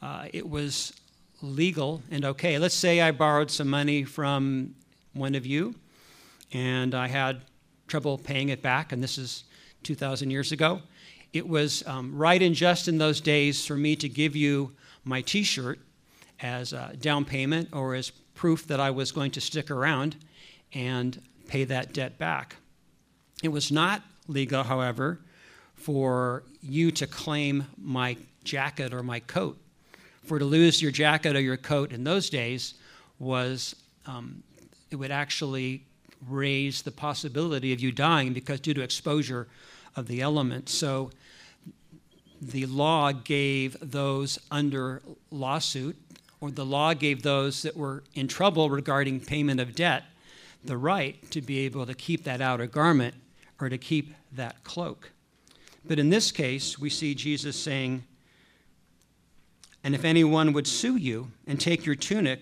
uh, 0.02 0.28
it 0.34 0.50
was 0.50 0.94
legal 1.42 2.02
and 2.10 2.26
okay. 2.26 2.58
Let's 2.58 2.76
say 2.76 3.02
I 3.02 3.12
borrowed 3.12 3.52
some 3.52 3.70
money 3.70 4.04
from 4.04 4.76
one 5.14 5.36
of 5.36 5.46
you 5.46 5.76
and 6.56 6.96
I 6.96 7.10
had 7.10 7.42
trouble 7.86 8.18
paying 8.18 8.48
it 8.48 8.62
back, 8.62 8.94
and 8.94 9.04
this 9.04 9.18
is 9.18 9.44
2,000 9.84 10.32
years 10.32 10.54
ago. 10.54 10.82
It 11.34 11.46
was 11.46 11.86
um, 11.86 12.16
right 12.16 12.42
and 12.42 12.56
just 12.56 12.88
in 12.88 12.98
those 12.98 13.20
days 13.20 13.66
for 13.66 13.76
me 13.76 13.98
to 13.98 14.08
give 14.08 14.38
you 14.38 14.72
my 15.04 15.22
t 15.22 15.44
shirt 15.44 15.80
as 16.40 16.72
a 16.72 16.94
down 16.98 17.26
payment 17.26 17.70
or 17.74 17.94
as 17.94 18.10
proof 18.36 18.68
that 18.68 18.80
I 18.80 18.90
was 18.92 19.12
going 19.12 19.32
to 19.32 19.42
stick 19.42 19.70
around 19.70 20.16
and 20.74 21.22
pay 21.50 21.66
that 21.66 21.94
debt 21.94 22.18
back. 22.18 22.56
It 23.44 23.50
was 23.50 23.70
not 23.70 24.02
legal, 24.30 24.64
however, 24.64 25.20
for 25.74 26.44
you 26.62 26.90
to 26.92 27.06
claim 27.06 27.66
my 27.78 28.16
jacket 28.46 28.94
or 28.94 29.04
my 29.04 29.20
coat. 29.20 29.58
For 30.24 30.40
to 30.40 30.46
lose 30.46 30.82
your 30.82 30.92
jacket 30.92 31.36
or 31.36 31.42
your 31.42 31.58
coat 31.58 31.92
in 31.92 32.06
those 32.06 32.30
days 32.30 32.76
was, 33.20 33.76
um, 34.06 34.42
it 34.90 34.96
would 34.96 35.12
actually 35.12 35.84
raise 36.28 36.82
the 36.82 36.92
possibility 36.92 37.74
of 37.74 37.80
you 37.80 37.92
dying 37.92 38.34
because 38.34 38.60
due 38.60 38.74
to 38.74 38.82
exposure 38.82 39.48
of 39.96 40.08
the 40.08 40.22
elements. 40.22 40.74
So 40.74 41.12
the 42.42 42.66
law 42.66 43.12
gave 43.12 43.78
those 43.82 44.40
under 44.52 45.02
lawsuit, 45.32 45.98
or 46.42 46.52
the 46.52 46.66
law 46.66 46.94
gave 46.94 47.24
those 47.24 47.62
that 47.64 47.76
were 47.76 48.04
in 48.14 48.28
trouble 48.28 48.70
regarding 48.70 49.20
payment 49.22 49.60
of 49.60 49.76
debt, 49.76 50.04
the 50.64 50.78
right 50.78 51.30
to 51.32 51.42
be 51.42 51.60
able 51.60 51.86
to 51.86 51.94
keep 51.94 52.24
that 52.26 52.42
outer 52.42 52.68
garment 52.68 53.16
or 53.60 53.70
to 53.70 53.78
keep 53.78 54.14
that 54.32 54.64
cloak. 54.64 55.12
But 55.88 56.00
in 56.00 56.10
this 56.10 56.32
case, 56.32 56.78
we 56.80 56.90
see 56.90 57.16
Jesus 57.16 57.56
saying, 57.56 58.04
And 59.84 59.96
if 59.96 60.04
anyone 60.04 60.52
would 60.54 60.68
sue 60.68 60.98
you 60.98 61.32
and 61.48 61.60
take 61.60 61.86
your 61.86 61.96
tunic, 61.96 62.42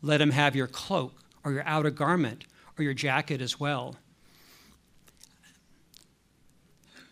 let 0.00 0.20
him 0.20 0.30
have 0.30 0.56
your 0.56 0.66
cloak 0.66 1.20
or 1.44 1.52
your 1.52 1.64
outer 1.66 1.90
garment 1.90 2.44
or 2.78 2.84
your 2.84 2.94
jacket 2.94 3.40
as 3.40 3.58
well. 3.58 3.96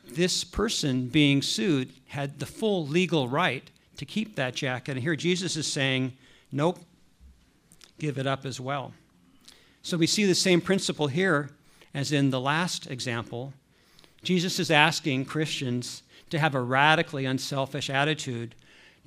This 0.07 0.45
person 0.45 1.09
being 1.09 1.43
sued 1.43 1.93
had 2.09 2.39
the 2.39 2.47
full 2.47 2.87
legal 2.87 3.29
right 3.29 3.71
to 3.97 4.05
keep 4.05 4.37
that 4.37 4.55
jacket. 4.55 4.93
And 4.93 5.01
here 5.01 5.17
Jesus 5.17 5.57
is 5.57 5.67
saying, 5.67 6.13
Nope, 6.51 6.79
give 7.99 8.19
it 8.19 8.27
up 8.27 8.45
as 8.45 8.61
well. 8.61 8.93
So 9.83 9.97
we 9.97 10.07
see 10.07 10.25
the 10.25 10.35
same 10.35 10.61
principle 10.61 11.07
here 11.07 11.51
as 11.95 12.13
in 12.13 12.31
the 12.31 12.41
last 12.41 12.91
example. 12.91 13.53
Jesus 14.23 14.59
is 14.59 14.71
asking 14.71 15.25
Christians 15.25 16.03
to 16.31 16.39
have 16.39 16.55
a 16.55 16.61
radically 16.61 17.25
unselfish 17.25 17.91
attitude 17.91 18.55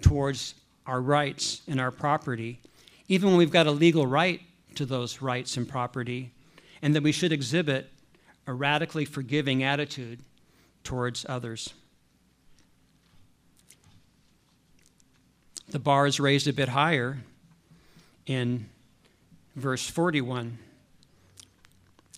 towards 0.01 0.55
our 0.85 1.01
rights 1.01 1.61
and 1.67 1.79
our 1.79 1.91
property, 1.91 2.59
even 3.07 3.29
when 3.29 3.37
we've 3.37 3.51
got 3.51 3.67
a 3.67 3.71
legal 3.71 4.05
right 4.05 4.41
to 4.75 4.85
those 4.85 5.21
rights 5.21 5.57
and 5.57 5.67
property, 5.67 6.31
and 6.81 6.95
that 6.95 7.03
we 7.03 7.11
should 7.11 7.31
exhibit 7.31 7.89
a 8.47 8.53
radically 8.53 9.05
forgiving 9.05 9.63
attitude 9.63 10.19
towards 10.83 11.25
others. 11.27 11.73
The 15.69 15.79
bar 15.79 16.05
is 16.05 16.19
raised 16.19 16.47
a 16.47 16.53
bit 16.53 16.69
higher 16.69 17.17
in 18.25 18.69
verse 19.55 19.89
41. 19.89 20.57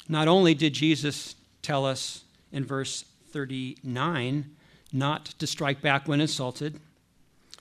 Not 0.09 0.27
only 0.27 0.53
did 0.53 0.73
Jesus 0.73 1.35
tell 1.61 1.85
us 1.85 2.23
in 2.51 2.65
verse 2.65 3.03
39 3.31 4.45
not 4.93 5.25
to 5.25 5.47
strike 5.47 5.81
back 5.81 6.07
when 6.07 6.21
insulted, 6.21 6.79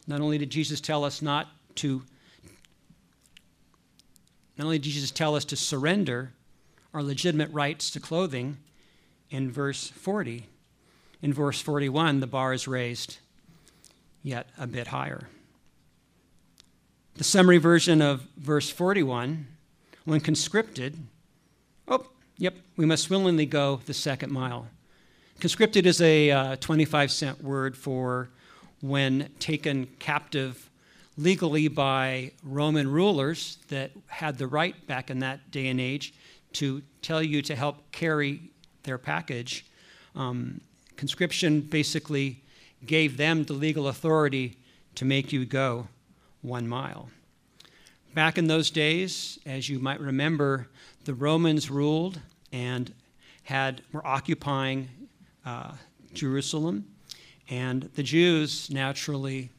not 0.06 0.20
only 0.20 0.38
did 0.38 0.50
Jesus 0.50 0.80
tell 0.80 1.04
us 1.04 1.20
not 1.20 1.48
to 1.76 2.02
not 4.56 4.64
only 4.64 4.78
did 4.78 4.90
Jesus 4.90 5.10
tell 5.10 5.34
us 5.34 5.44
to 5.46 5.56
surrender 5.56 6.32
our 6.96 7.02
legitimate 7.02 7.52
rights 7.52 7.90
to 7.90 8.00
clothing 8.00 8.56
in 9.28 9.50
verse 9.50 9.88
40, 9.88 10.46
in 11.20 11.30
verse 11.30 11.60
41 11.60 12.20
the 12.20 12.26
bar 12.26 12.54
is 12.54 12.66
raised 12.66 13.18
yet 14.22 14.48
a 14.56 14.66
bit 14.66 14.86
higher. 14.86 15.28
The 17.16 17.24
summary 17.24 17.58
version 17.58 18.00
of 18.00 18.22
verse 18.38 18.70
41, 18.70 19.46
when 20.06 20.20
conscripted, 20.20 20.96
oh, 21.86 22.06
yep, 22.38 22.54
we 22.78 22.86
must 22.86 23.10
willingly 23.10 23.44
go 23.44 23.82
the 23.84 23.92
second 23.92 24.32
mile. 24.32 24.66
Conscripted 25.38 25.84
is 25.84 26.00
a 26.00 26.30
uh, 26.30 26.56
25 26.56 27.10
cent 27.10 27.44
word 27.44 27.76
for 27.76 28.30
when 28.80 29.28
taken 29.38 29.86
captive 29.98 30.70
legally 31.18 31.68
by 31.68 32.32
Roman 32.42 32.90
rulers 32.90 33.58
that 33.68 33.90
had 34.06 34.38
the 34.38 34.46
right 34.46 34.86
back 34.86 35.10
in 35.10 35.18
that 35.18 35.50
day 35.50 35.68
and 35.68 35.78
age 35.78 36.14
to 36.56 36.82
tell 37.02 37.22
you 37.22 37.42
to 37.42 37.54
help 37.54 37.90
carry 37.92 38.50
their 38.82 38.98
package. 38.98 39.66
Um, 40.14 40.60
conscription 40.96 41.60
basically 41.60 42.42
gave 42.84 43.16
them 43.16 43.44
the 43.44 43.52
legal 43.52 43.88
authority 43.88 44.56
to 44.94 45.04
make 45.04 45.32
you 45.32 45.44
go 45.44 45.88
one 46.42 46.66
mile. 46.66 47.10
Back 48.14 48.38
in 48.38 48.46
those 48.46 48.70
days, 48.70 49.38
as 49.44 49.68
you 49.68 49.78
might 49.78 50.00
remember, 50.00 50.68
the 51.04 51.12
Romans 51.12 51.70
ruled 51.70 52.20
and 52.52 52.92
had 53.42 53.82
were 53.92 54.06
occupying 54.06 54.88
uh, 55.44 55.72
Jerusalem, 56.14 56.86
and 57.50 57.82
the 57.94 58.02
Jews 58.02 58.70
naturally 58.70 59.50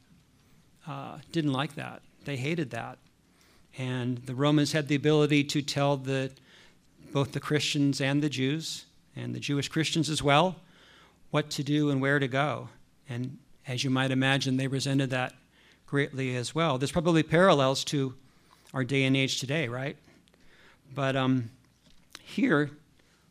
uh, 0.86 1.18
didn't 1.30 1.52
like 1.52 1.76
that. 1.76 2.02
They 2.24 2.36
hated 2.36 2.70
that, 2.70 2.98
and 3.78 4.18
the 4.18 4.34
Romans 4.34 4.72
had 4.72 4.88
the 4.88 4.96
ability 4.96 5.44
to 5.44 5.62
tell 5.62 5.96
the 5.96 6.32
both 7.12 7.32
the 7.32 7.40
Christians 7.40 8.00
and 8.00 8.22
the 8.22 8.28
Jews, 8.28 8.84
and 9.16 9.34
the 9.34 9.40
Jewish 9.40 9.68
Christians 9.68 10.08
as 10.08 10.22
well, 10.22 10.56
what 11.30 11.50
to 11.50 11.62
do 11.62 11.90
and 11.90 12.00
where 12.00 12.18
to 12.18 12.28
go. 12.28 12.68
And 13.08 13.38
as 13.66 13.84
you 13.84 13.90
might 13.90 14.10
imagine, 14.10 14.56
they 14.56 14.66
resented 14.66 15.10
that 15.10 15.34
greatly 15.86 16.36
as 16.36 16.54
well. 16.54 16.78
There's 16.78 16.92
probably 16.92 17.22
parallels 17.22 17.84
to 17.84 18.14
our 18.74 18.84
day 18.84 19.04
and 19.04 19.16
age 19.16 19.40
today, 19.40 19.68
right? 19.68 19.96
But 20.94 21.16
um, 21.16 21.50
here, 22.22 22.70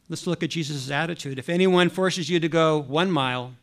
let's 0.10 0.28
look 0.28 0.44
at 0.44 0.50
Jesus' 0.50 0.90
attitude. 0.90 1.40
If 1.40 1.50
anyone 1.50 1.90
forces 1.90 2.30
you 2.30 2.40
to 2.40 2.50
go 2.50 2.80
one 2.80 3.12
mile, 3.12 3.54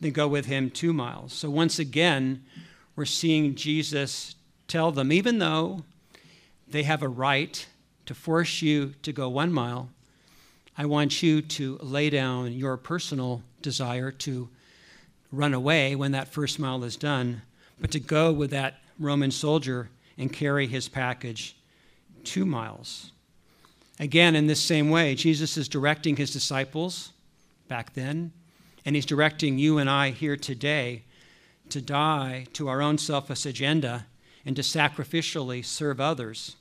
then 0.00 0.12
go 0.12 0.28
with 0.28 0.46
him 0.46 0.70
two 0.70 0.92
miles. 0.92 1.32
So 1.32 1.50
once 1.50 1.78
again, 1.78 2.44
we're 2.94 3.04
seeing 3.04 3.54
Jesus 3.54 4.34
tell 4.66 4.92
them, 4.92 5.12
even 5.12 5.38
though 5.38 5.84
they 6.66 6.82
have 6.82 7.02
a 7.02 7.08
right 7.08 7.66
to 8.08 8.14
force 8.14 8.62
you 8.62 8.94
to 9.02 9.12
go 9.12 9.28
one 9.28 9.52
mile, 9.52 9.90
I 10.78 10.86
want 10.86 11.22
you 11.22 11.42
to 11.42 11.78
lay 11.82 12.08
down 12.08 12.54
your 12.54 12.78
personal 12.78 13.42
desire 13.60 14.10
to 14.12 14.48
run 15.30 15.52
away 15.52 15.94
when 15.94 16.12
that 16.12 16.28
first 16.28 16.58
mile 16.58 16.82
is 16.84 16.96
done, 16.96 17.42
but 17.78 17.90
to 17.90 18.00
go 18.00 18.32
with 18.32 18.50
that 18.50 18.78
Roman 18.98 19.30
soldier 19.30 19.90
and 20.16 20.32
carry 20.32 20.66
his 20.66 20.88
package 20.88 21.54
two 22.24 22.46
miles. 22.46 23.12
Again, 24.00 24.34
in 24.34 24.46
this 24.46 24.60
same 24.60 24.88
way, 24.88 25.14
Jesus 25.14 25.58
is 25.58 25.68
directing 25.68 26.16
his 26.16 26.32
disciples 26.32 27.12
back 27.68 27.92
then, 27.92 28.32
and 28.86 28.96
he's 28.96 29.04
directing 29.04 29.58
you 29.58 29.76
and 29.76 29.90
I 29.90 30.12
here 30.12 30.36
today 30.36 31.02
to 31.68 31.82
die 31.82 32.46
to 32.54 32.68
our 32.68 32.80
own 32.80 32.96
selfish 32.96 33.44
agenda 33.44 34.06
and 34.46 34.56
to 34.56 34.62
sacrificially 34.62 35.62
serve 35.62 36.00
others, 36.00 36.56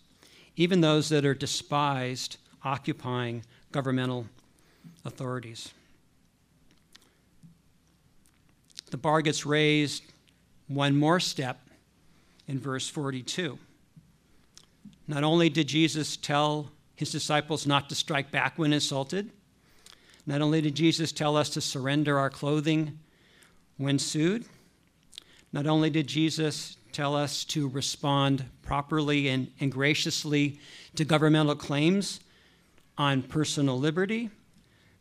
even 0.58 0.82
those 0.82 1.08
that 1.10 1.24
are 1.24 1.36
despised, 1.36 2.38
occupying 2.64 3.44
governmental 3.72 4.26
authorities. 5.06 5.72
The 8.90 8.98
bar 8.98 9.22
gets 9.22 9.46
raised 9.46 10.04
one 10.68 10.96
more 10.96 11.20
step 11.20 11.60
in 12.48 12.60
verse 12.60 12.90
42. 12.90 13.60
Not 15.08 15.24
only 15.24 15.50
did 15.50 15.68
Jesus 15.68 16.18
tell 16.18 16.72
his 16.96 17.12
disciples 17.12 17.68
not 17.68 17.88
to 17.90 17.96
strike 17.96 18.32
back 18.32 18.58
when 18.58 18.74
insulted, 18.74 19.30
not 20.26 20.42
only 20.42 20.62
did 20.62 20.76
Jesus 20.76 21.12
tell 21.12 21.38
us 21.38 21.50
to 21.52 21.62
surrender 21.62 22.18
our 22.18 22.30
clothing 22.30 22.98
when 23.78 24.00
sued, 24.00 24.46
not 25.54 25.68
only 25.68 25.90
did 25.90 26.08
Jesus 26.08 26.77
tell 26.98 27.16
us 27.16 27.46
to 27.46 27.70
respond 27.70 28.44
properly 28.64 29.28
and, 29.28 29.52
and 29.60 29.72
graciously 29.72 30.60
to 30.96 31.06
governmental 31.06 31.54
claims 31.54 32.20
on 32.98 33.22
personal 33.22 33.78
liberty, 33.78 34.32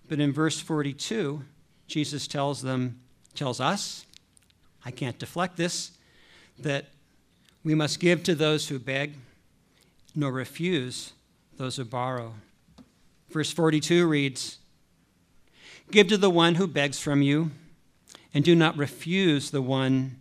but 0.06 0.20
in 0.20 0.30
verse 0.30 0.60
42, 0.60 1.42
Jesus 1.86 2.26
tells 2.26 2.60
them, 2.60 3.00
tells 3.34 3.62
us, 3.62 4.04
I 4.84 4.90
can't 4.90 5.18
deflect 5.18 5.56
this, 5.56 5.92
that 6.58 6.88
we 7.64 7.74
must 7.74 7.98
give 7.98 8.22
to 8.24 8.34
those 8.34 8.68
who 8.68 8.78
beg. 8.78 9.14
nor 10.14 10.30
refuse 10.30 11.14
those 11.56 11.76
who 11.76 11.84
borrow. 11.86 12.34
Verse 13.30 13.50
42 13.50 14.06
reads 14.06 14.58
Give 15.90 16.06
to 16.08 16.18
the 16.18 16.28
one 16.28 16.56
who 16.56 16.66
begs 16.66 17.00
from 17.00 17.22
you, 17.22 17.52
and 18.34 18.44
do 18.44 18.54
not 18.54 18.76
refuse 18.76 19.50
the 19.50 19.62
one 19.62 20.20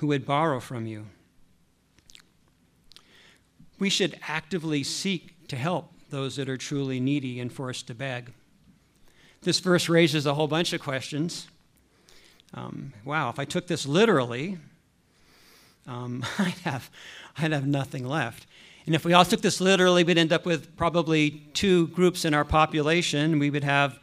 who 0.00 0.06
would 0.06 0.24
borrow 0.24 0.58
from 0.60 0.86
you. 0.86 1.04
We 3.78 3.90
should 3.90 4.18
actively 4.26 4.82
seek 4.82 5.46
to 5.48 5.56
help 5.56 5.92
those 6.08 6.36
that 6.36 6.48
are 6.48 6.56
truly 6.56 7.00
needy 7.00 7.38
and 7.38 7.52
forced 7.52 7.86
to 7.88 7.94
beg. 7.94 8.32
This 9.42 9.60
verse 9.60 9.90
raises 9.90 10.24
a 10.24 10.32
whole 10.32 10.48
bunch 10.48 10.72
of 10.72 10.80
questions. 10.80 11.48
Um, 12.54 12.94
wow, 13.04 13.28
if 13.28 13.38
I 13.38 13.44
took 13.44 13.66
this 13.66 13.84
literally, 13.84 14.56
um, 15.86 16.24
I'd, 16.38 16.58
have, 16.64 16.90
I'd 17.36 17.52
have 17.52 17.66
nothing 17.66 18.06
left. 18.06 18.46
And 18.86 18.94
if 18.94 19.04
we 19.04 19.12
all 19.12 19.26
took 19.26 19.42
this 19.42 19.60
literally, 19.60 20.02
we'd 20.02 20.16
end 20.16 20.32
up 20.32 20.46
with 20.46 20.78
probably 20.78 21.42
two 21.52 21.88
groups 21.88 22.24
in 22.24 22.32
our 22.32 22.46
population. 22.46 23.38
We 23.38 23.50
would 23.50 23.64
have 23.64 23.98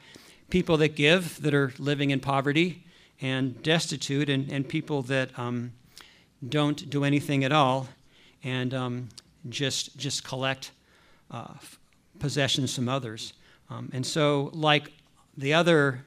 people 0.52 0.78
that 0.78 0.96
give, 0.96 1.42
that 1.42 1.56
are 1.56 1.74
living 1.80 2.12
in 2.12 2.20
poverty 2.20 2.84
and 3.20 3.64
destitute, 3.64 4.30
and, 4.30 4.52
and 4.52 4.70
people 4.70 5.02
that 5.02 5.38
um, 5.40 5.74
don't 6.48 6.90
do 6.90 7.04
anything 7.04 7.44
at 7.44 7.52
all 7.52 7.88
and 8.44 8.74
um, 8.74 9.10
just, 9.50 9.98
just 9.98 10.24
collect 10.24 10.72
uh, 11.32 11.54
possessions 12.20 12.76
from 12.76 12.90
others. 12.90 13.34
Um, 13.70 13.90
and 13.94 14.06
so, 14.06 14.52
like 14.54 14.92
the 15.38 15.54
other 15.54 16.04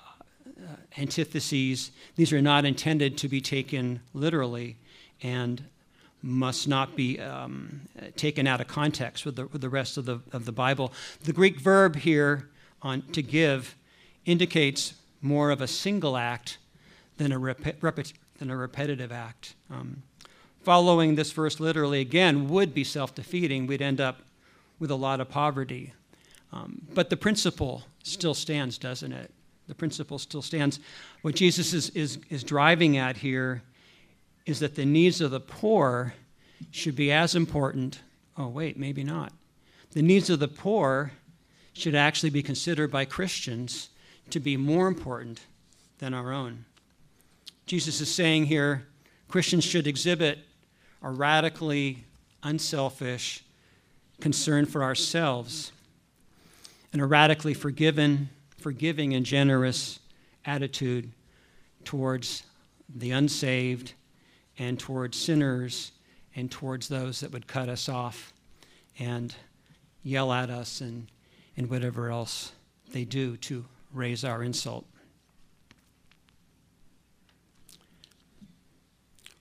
uh, 0.00 0.76
antitheses, 0.98 1.90
these 2.16 2.32
are 2.32 2.42
not 2.42 2.64
intended 2.64 3.16
to 3.18 3.28
be 3.28 3.40
taken 3.40 4.00
literally 4.12 4.76
and 5.22 5.64
must 6.22 6.66
not 6.66 6.96
be 6.96 7.20
um, 7.20 7.82
taken 8.16 8.46
out 8.46 8.60
of 8.60 8.66
context 8.66 9.26
with 9.26 9.36
the, 9.36 9.46
with 9.48 9.60
the 9.60 9.68
rest 9.68 9.98
of 9.98 10.06
the, 10.06 10.20
of 10.32 10.46
the 10.46 10.52
Bible. 10.52 10.92
The 11.22 11.32
Greek 11.32 11.60
verb 11.60 11.96
here 11.96 12.48
on 12.82 13.02
to 13.12 13.22
give 13.22 13.76
indicates 14.24 14.94
more 15.20 15.50
of 15.50 15.60
a 15.60 15.66
single 15.66 16.16
act 16.16 16.58
than 17.18 17.30
a, 17.30 17.38
rep- 17.38 17.82
than 18.44 18.50
a 18.50 18.56
repetitive 18.58 19.10
act. 19.10 19.54
Um, 19.70 20.02
following 20.62 21.14
this 21.14 21.32
verse 21.32 21.60
literally 21.60 22.02
again 22.02 22.46
would 22.50 22.74
be 22.74 22.84
self 22.84 23.14
defeating. 23.14 23.66
We'd 23.66 23.80
end 23.80 24.02
up 24.02 24.20
with 24.78 24.90
a 24.90 24.96
lot 24.96 25.18
of 25.18 25.30
poverty. 25.30 25.94
Um, 26.52 26.82
but 26.92 27.08
the 27.08 27.16
principle 27.16 27.84
still 28.02 28.34
stands, 28.34 28.76
doesn't 28.76 29.12
it? 29.12 29.32
The 29.66 29.74
principle 29.74 30.18
still 30.18 30.42
stands. 30.42 30.78
What 31.22 31.36
Jesus 31.36 31.72
is, 31.72 31.88
is, 31.90 32.18
is 32.28 32.44
driving 32.44 32.98
at 32.98 33.16
here 33.16 33.62
is 34.44 34.60
that 34.60 34.74
the 34.74 34.84
needs 34.84 35.22
of 35.22 35.30
the 35.30 35.40
poor 35.40 36.12
should 36.70 36.96
be 36.96 37.10
as 37.10 37.34
important. 37.34 38.00
Oh, 38.36 38.48
wait, 38.48 38.78
maybe 38.78 39.04
not. 39.04 39.32
The 39.92 40.02
needs 40.02 40.28
of 40.28 40.38
the 40.38 40.48
poor 40.48 41.12
should 41.72 41.94
actually 41.94 42.30
be 42.30 42.42
considered 42.42 42.90
by 42.90 43.06
Christians 43.06 43.88
to 44.28 44.38
be 44.38 44.58
more 44.58 44.86
important 44.86 45.40
than 45.98 46.12
our 46.12 46.30
own. 46.30 46.66
Jesus 47.66 48.00
is 48.00 48.12
saying 48.12 48.46
here 48.46 48.86
Christians 49.28 49.64
should 49.64 49.86
exhibit 49.86 50.38
a 51.02 51.10
radically 51.10 52.04
unselfish 52.42 53.44
concern 54.20 54.66
for 54.66 54.82
ourselves 54.82 55.72
and 56.92 57.02
a 57.02 57.06
radically 57.06 57.54
forgiven, 57.54 58.28
forgiving 58.58 59.14
and 59.14 59.26
generous 59.26 59.98
attitude 60.44 61.10
towards 61.84 62.44
the 62.94 63.10
unsaved 63.10 63.94
and 64.58 64.78
towards 64.78 65.18
sinners 65.18 65.92
and 66.36 66.50
towards 66.50 66.88
those 66.88 67.20
that 67.20 67.32
would 67.32 67.46
cut 67.46 67.68
us 67.68 67.88
off 67.88 68.32
and 68.98 69.34
yell 70.02 70.32
at 70.32 70.50
us 70.50 70.80
and 70.80 71.06
and 71.56 71.70
whatever 71.70 72.10
else 72.10 72.52
they 72.92 73.04
do 73.04 73.36
to 73.38 73.64
raise 73.92 74.24
our 74.24 74.42
insult. 74.42 74.84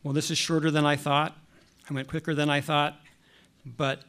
Well, 0.04 0.14
this 0.14 0.30
is 0.30 0.38
shorter 0.38 0.70
than 0.70 0.86
I 0.86 0.96
thought. 0.96 1.36
I 1.90 1.94
went 1.94 2.08
quicker 2.08 2.36
than 2.36 2.50
I 2.50 2.62
thought, 2.62 3.00
but 3.66 4.04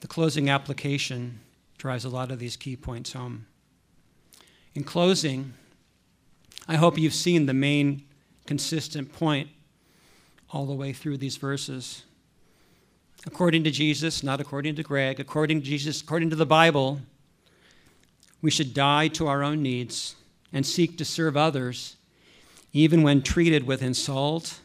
the 0.00 0.06
closing 0.06 0.48
application 0.50 1.40
drives 1.78 2.04
a 2.04 2.08
lot 2.08 2.30
of 2.30 2.38
these 2.38 2.56
key 2.56 2.76
points 2.76 3.12
home. 3.12 3.46
In 4.74 4.84
closing, 4.84 5.54
I 6.68 6.76
hope 6.76 6.98
you've 6.98 7.14
seen 7.14 7.46
the 7.46 7.54
main 7.54 8.04
consistent 8.46 9.12
point 9.12 9.48
all 10.50 10.66
the 10.66 10.74
way 10.74 10.92
through 10.92 11.16
these 11.16 11.36
verses 11.36 12.02
according 13.26 13.64
to 13.64 13.70
Jesus, 13.70 14.22
not 14.22 14.40
according 14.40 14.76
to 14.76 14.82
Greg, 14.82 15.20
according 15.20 15.60
to 15.60 15.66
Jesus, 15.66 16.00
according 16.00 16.30
to 16.30 16.36
the 16.36 16.46
Bible, 16.46 17.00
we 18.42 18.50
should 18.50 18.72
die 18.72 19.08
to 19.08 19.26
our 19.26 19.42
own 19.42 19.62
needs 19.62 20.16
and 20.52 20.64
seek 20.64 20.96
to 20.98 21.04
serve 21.04 21.36
others, 21.36 21.96
even 22.72 23.02
when 23.02 23.22
treated 23.22 23.66
with 23.66 23.82
insult, 23.82 24.60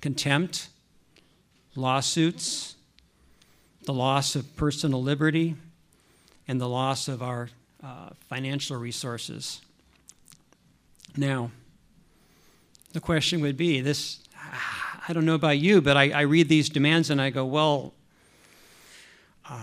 contempt, 0.00 0.68
lawsuits, 1.74 2.76
the 3.84 3.94
loss 3.94 4.36
of 4.36 4.56
personal 4.56 5.02
liberty, 5.02 5.56
and 6.48 6.60
the 6.60 6.68
loss 6.68 7.08
of 7.08 7.22
our 7.22 7.48
uh, 7.82 8.10
financial 8.28 8.76
resources. 8.76 9.60
Now, 11.16 11.50
the 12.92 13.00
question 13.00 13.40
would 13.40 13.56
be 13.56 13.80
this 13.80 14.20
I 15.08 15.12
don't 15.12 15.24
know 15.24 15.34
about 15.34 15.58
you, 15.58 15.80
but 15.80 15.96
I, 15.96 16.10
I 16.10 16.20
read 16.22 16.48
these 16.48 16.68
demands 16.68 17.10
and 17.10 17.20
I 17.20 17.30
go, 17.30 17.44
well, 17.44 17.94
uh, 19.48 19.56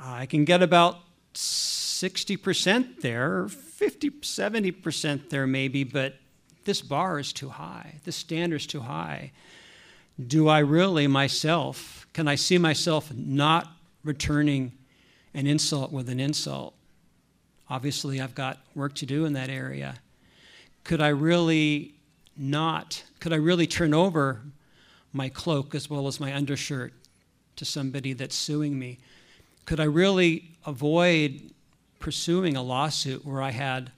I 0.00 0.26
can 0.26 0.44
get 0.44 0.62
about 0.62 1.00
60% 1.34 3.00
there, 3.00 3.48
50, 3.48 4.10
70% 4.10 5.30
there 5.30 5.46
maybe, 5.46 5.84
but 5.84 6.14
this 6.64 6.80
bar 6.80 7.18
is 7.18 7.32
too 7.32 7.48
high. 7.48 7.96
This 8.04 8.16
standard 8.16 8.56
is 8.56 8.66
too 8.66 8.80
high. 8.80 9.32
Do 10.28 10.48
I 10.48 10.60
really 10.60 11.06
myself, 11.08 12.06
can 12.12 12.28
I 12.28 12.36
see 12.36 12.56
myself 12.56 13.12
not 13.12 13.68
returning 14.04 14.72
an 15.34 15.46
insult 15.46 15.90
with 15.90 16.08
an 16.08 16.20
insult? 16.20 16.74
Obviously, 17.68 18.20
I've 18.20 18.34
got 18.34 18.58
work 18.74 18.94
to 18.96 19.06
do 19.06 19.24
in 19.24 19.32
that 19.32 19.50
area. 19.50 19.96
Could 20.84 21.00
I 21.00 21.08
really 21.08 21.94
not, 22.36 23.02
could 23.18 23.32
I 23.32 23.36
really 23.36 23.66
turn 23.66 23.92
over 23.92 24.42
my 25.12 25.28
cloak 25.28 25.74
as 25.74 25.90
well 25.90 26.06
as 26.06 26.20
my 26.20 26.32
undershirt 26.34 26.92
to 27.56 27.64
somebody 27.64 28.12
that's 28.12 28.36
suing 28.36 28.78
me? 28.78 28.98
Could 29.66 29.80
I 29.80 29.84
really 29.84 30.50
avoid 30.64 31.50
pursuing 31.98 32.56
a 32.56 32.62
lawsuit 32.62 33.24
where 33.24 33.42
I 33.42 33.50
had 33.50 33.90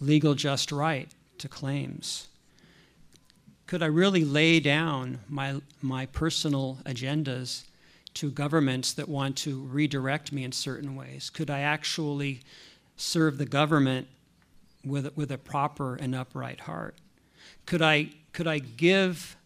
legal 0.00 0.34
just 0.34 0.72
right 0.72 1.08
to 1.38 1.48
claims? 1.48 2.28
Could 3.66 3.82
I 3.82 3.86
really 3.86 4.24
lay 4.24 4.60
down 4.60 5.20
my, 5.28 5.60
my 5.80 6.06
personal 6.06 6.78
agendas 6.84 7.64
to 8.14 8.30
governments 8.30 8.92
that 8.92 9.08
want 9.08 9.36
to 9.38 9.62
redirect 9.62 10.32
me 10.32 10.44
in 10.44 10.52
certain 10.52 10.94
ways? 10.94 11.30
Could 11.30 11.50
I 11.50 11.60
actually 11.60 12.40
serve 12.96 13.38
the 13.38 13.46
government 13.46 14.06
with, 14.84 15.16
with 15.16 15.32
a 15.32 15.38
proper 15.38 15.96
and 15.96 16.14
upright 16.14 16.60
heart? 16.60 16.96
Could 17.66 17.82
I, 17.82 18.10
could 18.32 18.46
I 18.46 18.58
give 18.58 19.36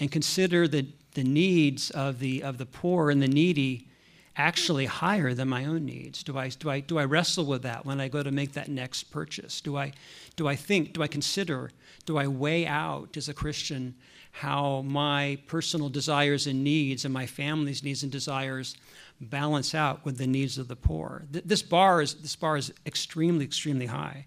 and 0.00 0.10
consider 0.10 0.66
the, 0.66 0.86
the 1.12 1.24
needs 1.24 1.90
of 1.90 2.18
the, 2.18 2.42
of 2.42 2.58
the 2.58 2.66
poor 2.66 3.10
and 3.10 3.22
the 3.22 3.28
needy 3.28 3.88
actually 4.36 4.86
higher 4.86 5.34
than 5.34 5.48
my 5.48 5.64
own 5.64 5.84
needs? 5.84 6.22
Do 6.22 6.36
I, 6.36 6.48
do, 6.48 6.70
I, 6.70 6.80
do 6.80 6.98
I 6.98 7.04
wrestle 7.04 7.46
with 7.46 7.62
that 7.62 7.86
when 7.86 8.00
I 8.00 8.08
go 8.08 8.22
to 8.22 8.30
make 8.30 8.52
that 8.52 8.68
next 8.68 9.04
purchase? 9.04 9.60
Do 9.60 9.76
I, 9.76 9.92
do 10.36 10.48
I 10.48 10.56
think, 10.56 10.92
do 10.92 11.02
I 11.02 11.06
consider, 11.06 11.70
do 12.04 12.18
I 12.18 12.26
weigh 12.26 12.66
out 12.66 13.16
as 13.16 13.28
a 13.28 13.34
Christian 13.34 13.94
how 14.32 14.82
my 14.82 15.38
personal 15.46 15.88
desires 15.88 16.46
and 16.48 16.64
needs 16.64 17.04
and 17.04 17.14
my 17.14 17.26
family's 17.26 17.84
needs 17.84 18.02
and 18.02 18.10
desires 18.10 18.76
balance 19.20 19.74
out 19.74 20.04
with 20.04 20.18
the 20.18 20.26
needs 20.26 20.58
of 20.58 20.66
the 20.66 20.76
poor? 20.76 21.22
This 21.30 21.62
bar 21.62 22.02
is, 22.02 22.14
this 22.14 22.34
bar 22.34 22.56
is 22.56 22.72
extremely, 22.84 23.44
extremely 23.44 23.86
high. 23.86 24.26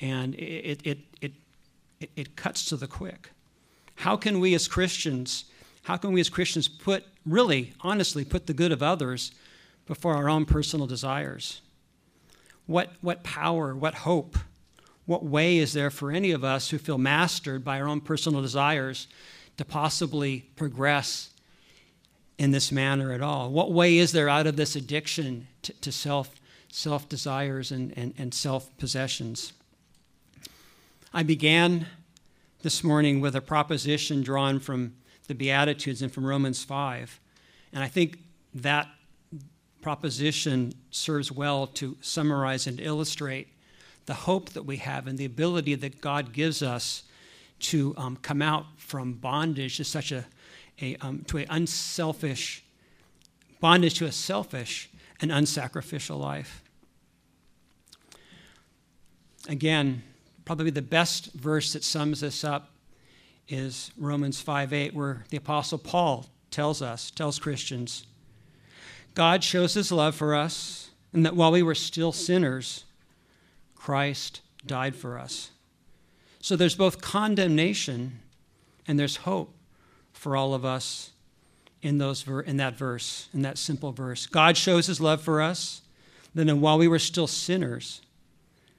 And 0.00 0.34
it, 0.34 0.80
it, 0.84 0.98
it, 1.20 1.32
it, 2.00 2.10
it 2.16 2.36
cuts 2.36 2.66
to 2.66 2.76
the 2.76 2.86
quick. 2.86 3.30
How 3.96 4.16
can 4.16 4.40
we 4.40 4.54
as 4.54 4.68
Christians, 4.68 5.44
how 5.82 5.96
can 5.96 6.12
we 6.12 6.20
as 6.20 6.28
Christians 6.28 6.68
put, 6.68 7.04
really, 7.24 7.72
honestly, 7.80 8.24
put 8.24 8.46
the 8.46 8.54
good 8.54 8.72
of 8.72 8.82
others 8.82 9.32
before 9.86 10.14
our 10.14 10.28
own 10.28 10.44
personal 10.44 10.86
desires? 10.86 11.62
What, 12.66 12.92
what 13.00 13.24
power, 13.24 13.74
what 13.74 13.94
hope, 13.94 14.36
what 15.06 15.24
way 15.24 15.58
is 15.58 15.72
there 15.72 15.90
for 15.90 16.12
any 16.12 16.30
of 16.30 16.44
us 16.44 16.70
who 16.70 16.78
feel 16.78 16.98
mastered 16.98 17.64
by 17.64 17.80
our 17.80 17.88
own 17.88 18.00
personal 18.00 18.42
desires 18.42 19.08
to 19.56 19.64
possibly 19.64 20.40
progress 20.54 21.30
in 22.38 22.52
this 22.52 22.70
manner 22.70 23.12
at 23.12 23.20
all? 23.20 23.50
What 23.50 23.72
way 23.72 23.98
is 23.98 24.12
there 24.12 24.28
out 24.28 24.46
of 24.46 24.56
this 24.56 24.76
addiction 24.76 25.48
to, 25.62 25.72
to 25.72 25.90
self, 25.90 26.36
self 26.70 27.08
desires 27.08 27.72
and, 27.72 27.92
and, 27.96 28.14
and 28.16 28.32
self 28.32 28.76
possessions? 28.78 29.52
I 31.12 31.24
began 31.24 31.88
this 32.62 32.84
morning 32.84 33.20
with 33.20 33.34
a 33.34 33.40
proposition 33.40 34.22
drawn 34.22 34.60
from 34.60 34.94
the 35.30 35.34
Beatitudes 35.36 36.02
and 36.02 36.12
from 36.12 36.26
Romans 36.26 36.64
5. 36.64 37.20
And 37.72 37.84
I 37.84 37.86
think 37.86 38.18
that 38.52 38.88
proposition 39.80 40.72
serves 40.90 41.30
well 41.30 41.68
to 41.68 41.96
summarize 42.00 42.66
and 42.66 42.80
illustrate 42.80 43.46
the 44.06 44.14
hope 44.14 44.50
that 44.50 44.64
we 44.64 44.78
have 44.78 45.06
and 45.06 45.16
the 45.16 45.24
ability 45.24 45.76
that 45.76 46.00
God 46.00 46.32
gives 46.32 46.64
us 46.64 47.04
to 47.60 47.94
um, 47.96 48.16
come 48.16 48.42
out 48.42 48.66
from 48.76 49.12
bondage 49.12 49.76
to 49.76 49.84
such 49.84 50.10
a, 50.10 50.26
a 50.82 50.96
um, 50.96 51.22
to 51.28 51.38
an 51.38 51.46
unselfish 51.48 52.64
bondage 53.60 53.94
to 53.98 54.06
a 54.06 54.12
selfish 54.12 54.90
and 55.20 55.30
unsacrificial 55.30 56.18
life. 56.18 56.64
Again, 59.48 60.02
probably 60.44 60.70
the 60.70 60.82
best 60.82 61.32
verse 61.34 61.72
that 61.74 61.84
sums 61.84 62.18
this 62.20 62.42
up 62.42 62.69
is 63.50 63.90
Romans 63.98 64.40
5 64.40 64.72
8, 64.72 64.94
where 64.94 65.24
the 65.28 65.36
Apostle 65.36 65.78
Paul 65.78 66.26
tells 66.50 66.80
us, 66.80 67.10
tells 67.10 67.38
Christians, 67.38 68.06
God 69.14 69.42
shows 69.42 69.74
his 69.74 69.90
love 69.90 70.14
for 70.14 70.34
us, 70.34 70.90
and 71.12 71.26
that 71.26 71.36
while 71.36 71.50
we 71.50 71.62
were 71.62 71.74
still 71.74 72.12
sinners, 72.12 72.84
Christ 73.74 74.40
died 74.64 74.94
for 74.94 75.18
us. 75.18 75.50
So 76.40 76.56
there's 76.56 76.76
both 76.76 77.00
condemnation 77.00 78.20
and 78.86 78.98
there's 78.98 79.16
hope 79.16 79.54
for 80.12 80.36
all 80.36 80.54
of 80.54 80.64
us 80.64 81.10
in, 81.82 81.98
those 81.98 82.22
ver- 82.22 82.40
in 82.40 82.56
that 82.58 82.76
verse, 82.76 83.28
in 83.34 83.42
that 83.42 83.58
simple 83.58 83.92
verse. 83.92 84.26
God 84.26 84.56
shows 84.56 84.86
his 84.86 85.00
love 85.00 85.20
for 85.20 85.42
us, 85.42 85.82
then 86.34 86.60
while 86.60 86.78
we 86.78 86.88
were 86.88 86.98
still 86.98 87.26
sinners, 87.26 88.00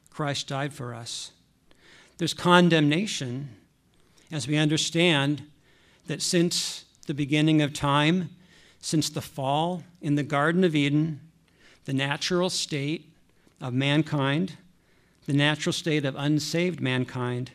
Christ 0.10 0.48
died 0.48 0.74
for 0.74 0.94
us. 0.94 1.32
There's 2.18 2.34
condemnation 2.34 3.50
as 4.32 4.48
we 4.48 4.58
understand 4.58 5.44
that 6.08 6.22
since 6.22 6.86
the 7.08 7.14
beginning 7.14 7.62
of 7.62 7.74
time, 7.74 8.30
since 8.80 9.10
the 9.10 9.22
fall 9.22 9.84
in 10.02 10.16
the 10.16 10.24
Garden 10.24 10.64
of 10.64 10.76
Eden, 10.76 11.20
the 11.86 11.94
natural 11.94 12.50
state 12.50 13.10
of 13.60 13.74
mankind, 13.74 14.58
the 15.26 15.34
natural 15.34 15.74
state 15.74 16.06
of 16.06 16.16
unsaved 16.16 16.80
mankind, 16.80 17.52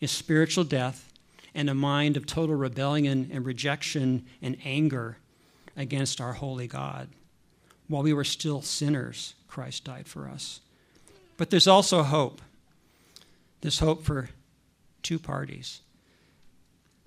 is 0.00 0.10
spiritual 0.10 0.64
death 0.64 1.12
and 1.54 1.68
a 1.68 1.74
mind 1.74 2.16
of 2.16 2.26
total 2.26 2.54
rebellion 2.54 3.30
and 3.32 3.44
rejection 3.44 4.24
and 4.42 4.56
anger 4.64 5.16
against 5.76 6.20
our 6.20 6.34
holy 6.34 6.66
God. 6.66 7.08
While 7.88 8.02
we 8.02 8.12
were 8.12 8.24
still 8.24 8.62
sinners, 8.62 9.34
Christ 9.48 9.84
died 9.84 10.06
for 10.06 10.28
us. 10.28 10.60
But 11.36 11.50
there's 11.50 11.68
also 11.68 12.02
hope. 12.02 12.42
There's 13.60 13.78
hope 13.78 14.04
for 14.04 14.30
two 15.02 15.18
parties. 15.18 15.80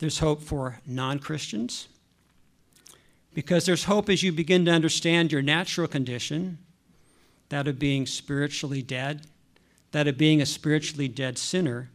There's 0.02 0.18
hope 0.18 0.42
for 0.42 0.80
non 0.88 1.20
Christians, 1.20 1.88
because 3.36 3.68
there's 3.68 3.84
hope 3.84 4.10
as 4.10 4.24
you 4.24 4.32
begin 4.32 4.66
to 4.66 4.72
understand 4.72 5.32
your 5.32 5.44
natural 5.44 5.88
condition, 5.88 6.58
that 7.50 7.68
of 7.68 7.78
being 7.78 8.08
spiritually 8.08 8.82
dead, 8.82 9.28
that 9.92 10.08
of 10.08 10.18
being 10.18 10.42
a 10.42 10.46
spiritually 10.48 11.08
dead 11.08 11.38
sinner, 11.38 11.92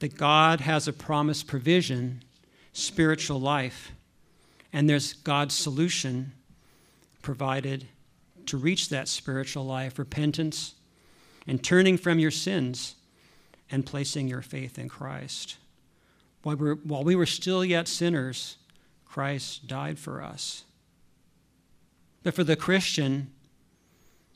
that 0.00 0.18
God 0.18 0.60
has 0.60 0.86
a 0.86 0.92
promised 0.92 1.46
provision, 1.46 2.22
spiritual 2.74 3.40
life, 3.40 3.92
and 4.70 4.86
there's 4.86 5.14
God's 5.14 5.54
solution 5.54 6.32
provided 7.22 7.86
to 8.44 8.58
reach 8.58 8.90
that 8.90 9.08
spiritual 9.08 9.64
life 9.64 9.98
repentance 9.98 10.74
and 11.46 11.64
turning 11.64 11.96
from 11.96 12.18
your 12.18 12.30
sins 12.30 12.96
and 13.70 13.86
placing 13.86 14.28
your 14.28 14.42
faith 14.42 14.78
in 14.78 14.90
Christ. 14.90 15.56
While, 16.44 16.56
we 16.56 16.72
while 16.72 17.02
we 17.02 17.16
were 17.16 17.26
still 17.26 17.64
yet 17.64 17.88
sinners, 17.88 18.58
Christ 19.06 19.66
died 19.66 19.98
for 19.98 20.22
us. 20.22 20.64
But 22.22 22.34
for 22.34 22.44
the 22.44 22.54
Christian, 22.54 23.32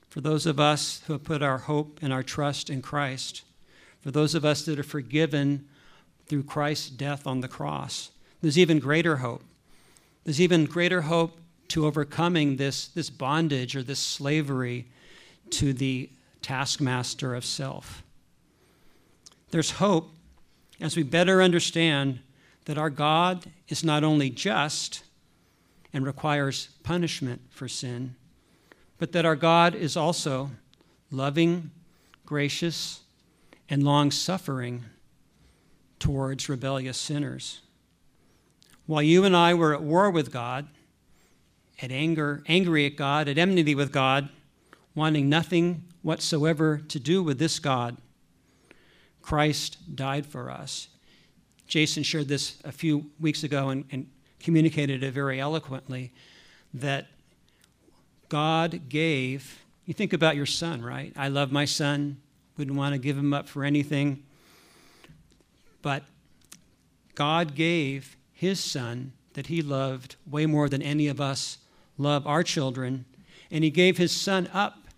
for 0.09 0.23
those 0.23 0.47
of 0.47 0.59
us 0.59 1.03
who 1.07 1.12
have 1.12 1.25
put 1.25 1.42
our 1.42 1.59
hope 1.59 2.01
and 2.03 2.12
our 2.12 2.23
trust 2.23 2.71
in 2.71 2.81
Christ, 2.81 3.42
for 4.01 4.11
those 4.11 4.35
of 4.35 4.44
us 4.44 4.64
that 4.64 4.79
are 4.79 4.85
forgiven 4.85 5.68
through 6.27 6.44
Christ's 6.44 6.88
death 6.88 7.27
on 7.27 7.40
the 7.40 7.49
cross, 7.49 8.11
there's 8.40 8.59
even 8.59 8.79
greater 8.79 9.16
hope. 9.16 9.44
There's 10.25 10.40
even 10.40 10.64
greater 10.64 11.03
hope 11.03 11.38
to 11.68 11.87
overcoming 11.87 12.57
this, 12.57 12.88
this 12.88 13.11
bondage 13.11 13.77
or 13.77 13.83
this 13.83 13.99
slavery 13.99 14.87
to 15.51 15.75
the 15.75 16.09
taskmaster 16.40 17.35
of 17.35 17.44
self. 17.44 18.03
There's 19.51 19.73
hope 19.73 20.11
as 20.81 20.97
we 20.97 21.03
better 21.03 21.43
understand 21.43 22.21
that 22.67 22.79
our 22.79 22.91
God 22.91 23.47
is 23.69 23.83
not 23.83 24.05
only 24.05 24.31
just 24.31 25.03
and 25.93 26.05
requires 26.05 26.69
punishment 26.83 27.41
for 27.51 27.69
sin, 27.69 28.14
but 28.99 29.12
that 29.12 29.25
our 29.25 29.37
God 29.37 29.75
is 29.75 29.97
also 29.97 30.51
loving, 31.11 31.71
gracious, 32.27 33.01
and 33.71 33.83
long 33.83 34.11
suffering 34.11 34.85
towards 35.99 36.49
rebellious 36.49 36.99
sinners. 36.99 37.61
While 38.87 39.03
you 39.03 39.25
and 39.25 39.37
I 39.37 39.55
were 39.55 39.75
at 39.75 39.83
war 39.83 40.11
with 40.11 40.33
God, 40.33 40.69
at 41.81 41.93
anger, 41.93 42.43
angry 42.47 42.87
at 42.87 42.97
God, 42.97 43.29
at 43.29 43.38
enmity 43.38 43.75
with 43.75 43.93
God, 43.93 44.29
wanting 44.95 45.29
nothing 45.29 45.85
whatsoever 46.03 46.79
to 46.88 46.99
do 46.99 47.23
with 47.23 47.38
this 47.38 47.59
God, 47.59 47.97
Christ 49.29 49.95
died 49.95 50.25
for 50.25 50.51
us. 50.51 50.88
Jason 51.67 52.03
shared 52.03 52.29
this 52.29 52.57
a 52.64 52.73
few 52.73 53.11
weeks 53.21 53.45
ago 53.45 53.69
and, 53.69 53.85
and 53.93 54.09
communicated 54.41 55.03
it 55.03 55.12
very 55.12 55.38
eloquently 55.38 56.14
that 56.73 57.09
God 58.31 58.88
gave, 58.88 59.61
you 59.85 59.93
think 59.93 60.14
about 60.14 60.35
your 60.35 60.47
son, 60.47 60.81
right? 60.81 61.12
I 61.14 61.29
love 61.29 61.53
my 61.53 61.67
son, 61.67 62.23
wouldn't 62.57 62.75
want 62.75 62.95
to 62.95 62.99
give 62.99 63.19
him 63.19 63.35
up 63.35 63.47
for 63.47 63.64
anything. 63.64 64.23
But 65.83 66.05
God 67.14 67.55
gave 67.55 68.17
his 68.33 68.59
son 68.59 69.12
that 69.35 69.49
he 69.49 69.61
loved 69.61 70.17
way 70.27 70.47
more 70.47 70.71
than 70.71 70.81
any 70.81 71.07
of 71.07 71.21
us 71.21 71.59
love 71.99 72.27
our 72.27 72.43
children, 72.43 73.05
and 73.51 73.62
he 73.62 73.69
gave 73.69 73.99
his 73.99 74.11
son 74.11 74.49
up 74.55 74.88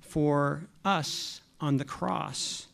for 0.00 0.62
us 0.84 1.40
on 1.60 1.78
the 1.78 1.84
cross 1.84 2.68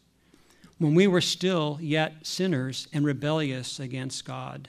when 0.81 0.95
we 0.95 1.07
were 1.07 1.21
still 1.21 1.79
yet 1.79 2.15
sinners 2.27 2.89
and 2.91 3.05
rebellious 3.05 3.79
against 3.79 4.25
God. 4.25 4.67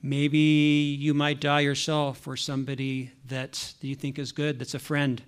Maybe 0.00 0.38
you 0.38 1.14
might 1.14 1.40
die 1.40 1.60
yourself 1.60 2.18
for 2.18 2.36
somebody 2.36 3.10
that 3.26 3.74
you 3.80 3.96
think 3.96 4.20
is 4.20 4.30
good, 4.30 4.60
that's 4.60 4.74
a 4.74 4.78
friend. 4.78 5.20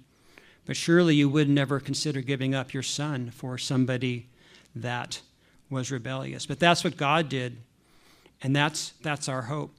But 0.67 0.77
surely 0.77 1.17
you 1.17 1.29
would 1.29 1.49
never 1.49 1.81
consider 1.81 2.21
giving 2.21 2.55
up 2.55 2.73
your 2.73 2.85
son 2.85 3.31
for 3.31 3.59
somebody 3.59 4.29
that 4.77 5.21
was 5.69 5.91
rebellious. 5.91 6.47
But 6.47 6.61
that's 6.61 6.85
what 6.85 6.97
God 6.97 7.29
did, 7.29 7.57
and 8.41 8.55
that's, 8.55 8.91
that's 9.03 9.29
our 9.29 9.43
hope. 9.43 9.75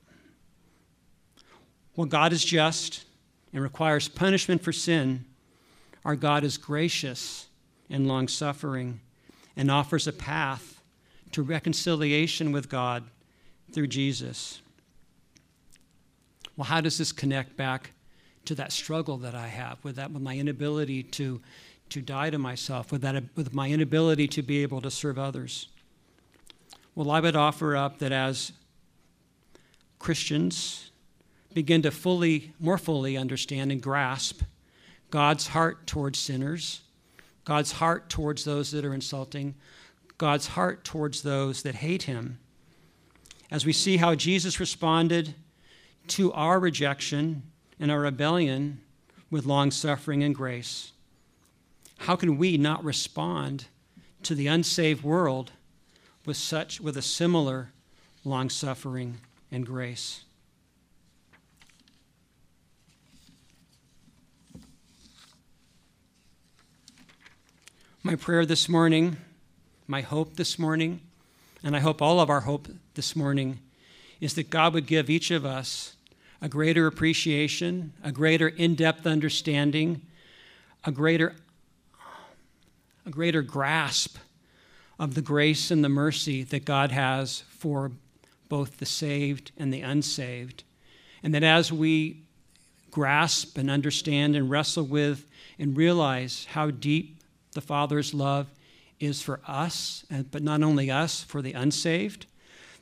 Well, 1.95 2.07
God 2.07 2.33
is 2.33 2.43
just 2.43 3.05
and 3.53 3.63
requires 3.63 4.09
punishment 4.09 4.63
for 4.63 4.73
sin. 4.73 5.23
Our 6.03 6.17
God 6.17 6.43
is 6.43 6.57
gracious 6.57 7.47
and 7.89 8.05
long 8.05 8.27
suffering 8.27 8.99
and 9.59 9.69
offers 9.69 10.07
a 10.07 10.13
path 10.13 10.81
to 11.33 11.41
reconciliation 11.41 12.53
with 12.53 12.69
God 12.69 13.03
through 13.73 13.87
Jesus. 13.87 14.61
Well, 16.55 16.63
how 16.63 16.79
does 16.79 16.97
this 16.97 17.11
connect 17.11 17.57
back 17.57 17.91
to 18.45 18.55
that 18.55 18.71
struggle 18.71 19.17
that 19.17 19.35
I 19.35 19.47
have 19.47 19.77
with 19.83 19.97
that, 19.97 20.11
with 20.11 20.21
my 20.21 20.37
inability 20.37 21.03
to, 21.03 21.41
to 21.89 22.01
die 22.01 22.29
to 22.29 22.37
myself, 22.39 22.89
with 22.89 23.01
that, 23.01 23.21
with 23.35 23.53
my 23.53 23.69
inability 23.69 24.29
to 24.29 24.41
be 24.41 24.63
able 24.63 24.79
to 24.79 24.89
serve 24.89 25.19
others? 25.19 25.67
Well, 26.95 27.11
I 27.11 27.19
would 27.19 27.35
offer 27.35 27.75
up 27.75 27.99
that 27.99 28.13
as 28.13 28.53
Christians 29.99 30.89
begin 31.53 31.81
to 31.81 31.91
fully, 31.91 32.53
more 32.61 32.77
fully 32.77 33.17
understand 33.17 33.73
and 33.73 33.81
grasp 33.81 34.41
God's 35.11 35.47
heart 35.47 35.85
towards 35.85 36.17
sinners 36.17 36.79
God's 37.49 37.71
heart 37.71 38.11
towards 38.11 38.43
those 38.43 38.69
that 38.69 38.85
are 38.85 38.93
insulting, 38.93 39.55
God's 40.19 40.49
heart 40.49 40.83
towards 40.83 41.23
those 41.23 41.63
that 41.63 41.73
hate 41.73 42.03
him. 42.03 42.37
As 43.49 43.65
we 43.65 43.73
see 43.73 43.97
how 43.97 44.13
Jesus 44.13 44.59
responded 44.59 45.33
to 46.09 46.31
our 46.33 46.59
rejection 46.59 47.41
and 47.79 47.89
our 47.89 48.01
rebellion 48.01 48.81
with 49.31 49.47
long 49.47 49.71
suffering 49.71 50.21
and 50.21 50.35
grace, 50.35 50.91
how 51.97 52.15
can 52.15 52.37
we 52.37 52.55
not 52.55 52.83
respond 52.83 53.65
to 54.21 54.35
the 54.35 54.45
unsaved 54.45 55.03
world 55.03 55.51
with 56.27 56.37
such 56.37 56.79
with 56.79 56.97
a 56.97 57.01
similar 57.01 57.71
long 58.23 58.51
suffering 58.51 59.21
and 59.51 59.65
grace? 59.65 60.23
My 68.09 68.15
prayer 68.15 68.43
this 68.43 68.67
morning, 68.67 69.17
my 69.85 70.01
hope 70.01 70.35
this 70.35 70.57
morning, 70.57 71.01
and 71.63 71.75
I 71.75 71.79
hope 71.79 72.01
all 72.01 72.19
of 72.19 72.27
our 72.27 72.41
hope 72.41 72.67
this 72.95 73.15
morning, 73.15 73.59
is 74.19 74.33
that 74.33 74.49
God 74.49 74.73
would 74.73 74.87
give 74.87 75.11
each 75.11 75.29
of 75.29 75.45
us 75.45 75.95
a 76.41 76.49
greater 76.49 76.87
appreciation, 76.87 77.93
a 78.03 78.11
greater 78.11 78.47
in 78.47 78.73
depth 78.73 79.05
understanding, 79.05 80.01
a 80.83 80.91
greater, 80.91 81.35
a 83.05 83.11
greater 83.11 83.43
grasp 83.43 84.17
of 84.97 85.13
the 85.13 85.21
grace 85.21 85.69
and 85.69 85.83
the 85.83 85.87
mercy 85.87 86.41
that 86.41 86.65
God 86.65 86.89
has 86.89 87.43
for 87.47 87.91
both 88.47 88.79
the 88.79 88.87
saved 88.87 89.51
and 89.55 89.71
the 89.71 89.81
unsaved. 89.81 90.63
And 91.21 91.31
that 91.35 91.43
as 91.43 91.71
we 91.71 92.23
grasp 92.89 93.55
and 93.55 93.69
understand 93.69 94.35
and 94.35 94.49
wrestle 94.49 94.85
with 94.85 95.27
and 95.59 95.77
realize 95.77 96.47
how 96.53 96.71
deep 96.71 97.18
the 97.59 97.65
Father's 97.65 98.13
love 98.13 98.47
is 99.01 99.21
for 99.21 99.41
us, 99.45 100.05
but 100.31 100.41
not 100.41 100.63
only 100.63 100.89
us, 100.89 101.23
for 101.23 101.41
the 101.41 101.51
unsaved, 101.51 102.25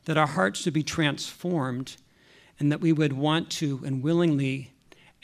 that 0.06 0.20
our 0.20 0.28
hearts 0.28 0.66
would 0.66 0.74
be 0.76 0.84
transformed 0.84 1.98
and 2.60 2.72
that 2.72 2.80
we 2.80 2.94
would 2.94 3.14
want 3.14 3.50
to 3.50 3.82
and 3.84 4.04
willingly, 4.04 4.70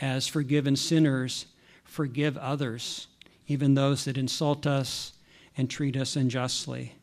as 0.01 0.27
forgiven 0.27 0.75
sinners, 0.75 1.45
forgive 1.83 2.35
others, 2.37 3.05
even 3.47 3.75
those 3.75 4.05
that 4.05 4.17
insult 4.17 4.65
us 4.65 5.13
and 5.55 5.69
treat 5.69 5.95
us 5.95 6.15
unjustly. 6.15 6.95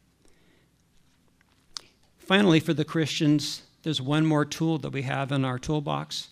Finally, 2.19 2.59
for 2.59 2.75
the 2.75 2.85
Christians, 2.85 3.63
there's 3.85 4.03
one 4.03 4.27
more 4.27 4.45
tool 4.45 4.77
that 4.79 4.91
we 4.91 5.03
have 5.03 5.31
in 5.31 5.45
our 5.45 5.59
toolbox. 5.61 6.31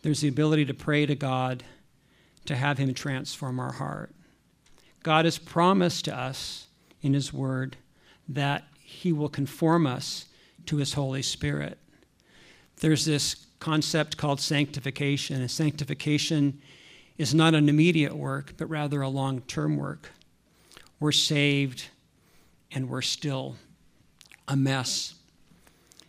There's 0.00 0.22
the 0.22 0.28
ability 0.28 0.64
to 0.64 0.74
pray 0.74 1.04
to 1.04 1.14
God 1.14 1.64
to 2.46 2.56
have 2.56 2.78
Him 2.78 2.94
transform 2.94 3.60
our 3.60 3.72
heart. 3.72 4.10
God 5.04 5.26
has 5.26 5.38
promised 5.38 6.06
to 6.06 6.18
us 6.18 6.66
in 7.02 7.14
His 7.14 7.32
Word 7.32 7.76
that 8.28 8.64
He 8.80 9.12
will 9.12 9.28
conform 9.28 9.86
us 9.86 10.24
to 10.66 10.78
His 10.78 10.94
Holy 10.94 11.22
Spirit. 11.22 11.78
There's 12.80 13.04
this 13.04 13.46
concept 13.60 14.16
called 14.16 14.40
sanctification, 14.40 15.40
and 15.40 15.50
sanctification 15.50 16.60
is 17.18 17.34
not 17.34 17.54
an 17.54 17.68
immediate 17.68 18.16
work, 18.16 18.54
but 18.56 18.68
rather 18.68 19.02
a 19.02 19.08
long 19.08 19.42
term 19.42 19.76
work. 19.76 20.10
We're 20.98 21.12
saved 21.12 21.84
and 22.72 22.88
we're 22.88 23.02
still 23.02 23.56
a 24.48 24.56
mess. 24.56 25.14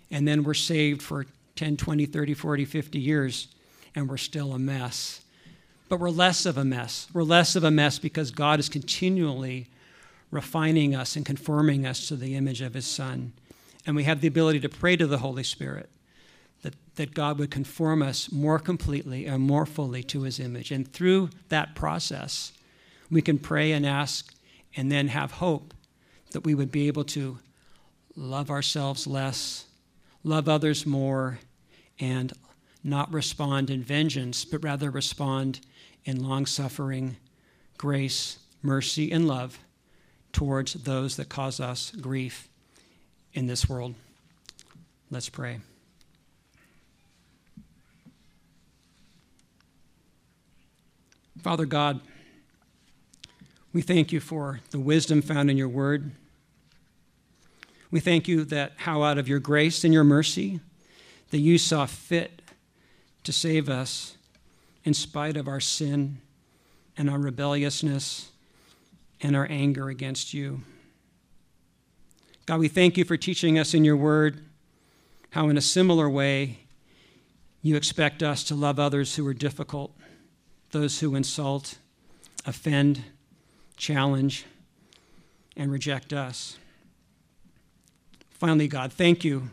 And 0.10 0.26
then 0.26 0.44
we're 0.44 0.54
saved 0.54 1.02
for 1.02 1.26
10, 1.58 1.76
20, 1.76 2.06
30, 2.06 2.34
40, 2.34 2.66
50 2.66 3.00
years, 3.00 3.50
and 3.94 4.10
we're 4.10 4.18
still 4.18 4.54
a 4.54 4.60
mess. 4.60 5.22
But 5.88 6.00
we're 6.00 6.10
less 6.10 6.46
of 6.46 6.58
a 6.58 6.66
mess. 6.66 7.08
We're 7.14 7.24
less 7.24 7.56
of 7.56 7.64
a 7.64 7.72
mess 7.72 8.00
because 8.00 8.32
God 8.32 8.60
is 8.60 8.70
continually 8.70 9.68
refining 10.32 10.96
us 10.96 11.16
and 11.16 11.26
conforming 11.26 11.86
us 11.86 12.08
to 12.08 12.16
the 12.16 12.36
image 12.36 12.62
of 12.62 12.74
His 12.74 12.88
Son. 12.88 13.34
And 13.86 13.96
we 13.96 14.04
have 14.06 14.22
the 14.22 14.28
ability 14.28 14.60
to 14.62 14.70
pray 14.70 14.96
to 14.96 15.06
the 15.06 15.20
Holy 15.20 15.44
Spirit 15.44 15.90
that, 16.64 16.74
that 16.96 17.14
God 17.14 17.38
would 17.38 17.52
conform 17.52 18.02
us 18.02 18.32
more 18.32 18.58
completely 18.58 19.28
and 19.28 19.44
more 19.44 19.66
fully 19.66 20.02
to 20.04 20.24
His 20.24 20.40
image. 20.40 20.72
And 20.72 20.92
through 20.92 21.30
that 21.50 21.76
process, 21.76 22.52
we 23.12 23.22
can 23.22 23.38
pray 23.38 23.72
and 23.72 23.86
ask 23.86 24.34
and 24.76 24.92
then 24.92 25.10
have 25.10 25.34
hope 25.34 25.74
that 26.32 26.42
we 26.42 26.56
would 26.56 26.72
be 26.72 26.88
able 26.88 27.04
to 27.06 27.38
love 28.16 28.50
ourselves 28.50 29.06
less, 29.06 29.66
love 30.24 30.50
others 30.50 30.86
more, 30.86 31.40
and 32.00 32.34
not 32.84 33.14
respond 33.14 33.70
in 33.70 33.84
vengeance, 33.84 34.44
but 34.46 34.64
rather 34.64 34.90
respond 34.90 35.60
in 36.06 36.24
long 36.24 36.46
suffering, 36.46 37.18
grace, 37.78 38.40
mercy, 38.62 39.12
and 39.12 39.28
love 39.28 39.60
towards 40.32 40.74
those 40.74 41.18
that 41.18 41.30
cause 41.30 41.60
us 41.60 41.92
grief 41.92 42.48
in 43.34 43.48
this 43.48 43.68
world. 43.68 43.96
Let's 45.12 45.30
pray. 45.30 45.60
Father 51.42 51.66
God, 51.66 52.02
we 53.72 53.82
thank 53.82 54.12
you 54.12 54.20
for 54.20 54.62
the 54.72 54.80
wisdom 54.80 55.22
found 55.22 55.52
in 55.52 55.58
your 55.58 55.70
word. 55.70 56.12
We 57.92 58.00
thank 58.00 58.28
you 58.28 58.44
that 58.46 58.74
how 58.78 59.04
out 59.04 59.18
of 59.18 59.28
your 59.28 59.40
grace 59.40 59.84
and 59.84 59.94
your 59.94 60.04
mercy 60.04 60.60
that 61.30 61.40
you 61.40 61.58
saw 61.58 61.86
fit 61.86 62.42
to 63.24 63.32
save 63.32 63.70
us 63.70 64.18
in 64.86 64.94
spite 64.94 65.36
of 65.36 65.48
our 65.48 65.60
sin 65.60 66.22
and 66.96 67.10
our 67.10 67.20
rebelliousness 67.20 68.32
and 69.22 69.36
our 69.36 69.48
anger 69.50 69.90
against 69.90 70.34
you. 70.34 70.62
God, 72.46 72.60
we 72.60 72.68
thank 72.68 72.96
you 72.96 73.04
for 73.04 73.18
teaching 73.18 73.58
us 73.58 73.74
in 73.74 73.84
your 73.84 73.98
word 73.98 74.46
how, 75.32 75.50
in 75.50 75.58
a 75.58 75.62
similar 75.62 76.08
way, 76.10 76.60
you 77.62 77.76
expect 77.76 78.22
us 78.22 78.44
to 78.44 78.56
love 78.56 78.80
others 78.80 79.16
who 79.16 79.26
are 79.28 79.34
difficult, 79.34 79.92
those 80.72 81.00
who 81.00 81.16
insult, 81.16 81.80
offend, 82.46 83.04
challenge, 83.76 84.46
and 85.58 85.72
reject 85.72 86.14
us. 86.14 86.58
Finally, 88.30 88.68
God, 88.68 88.94
thank 88.94 89.24
you 89.24 89.50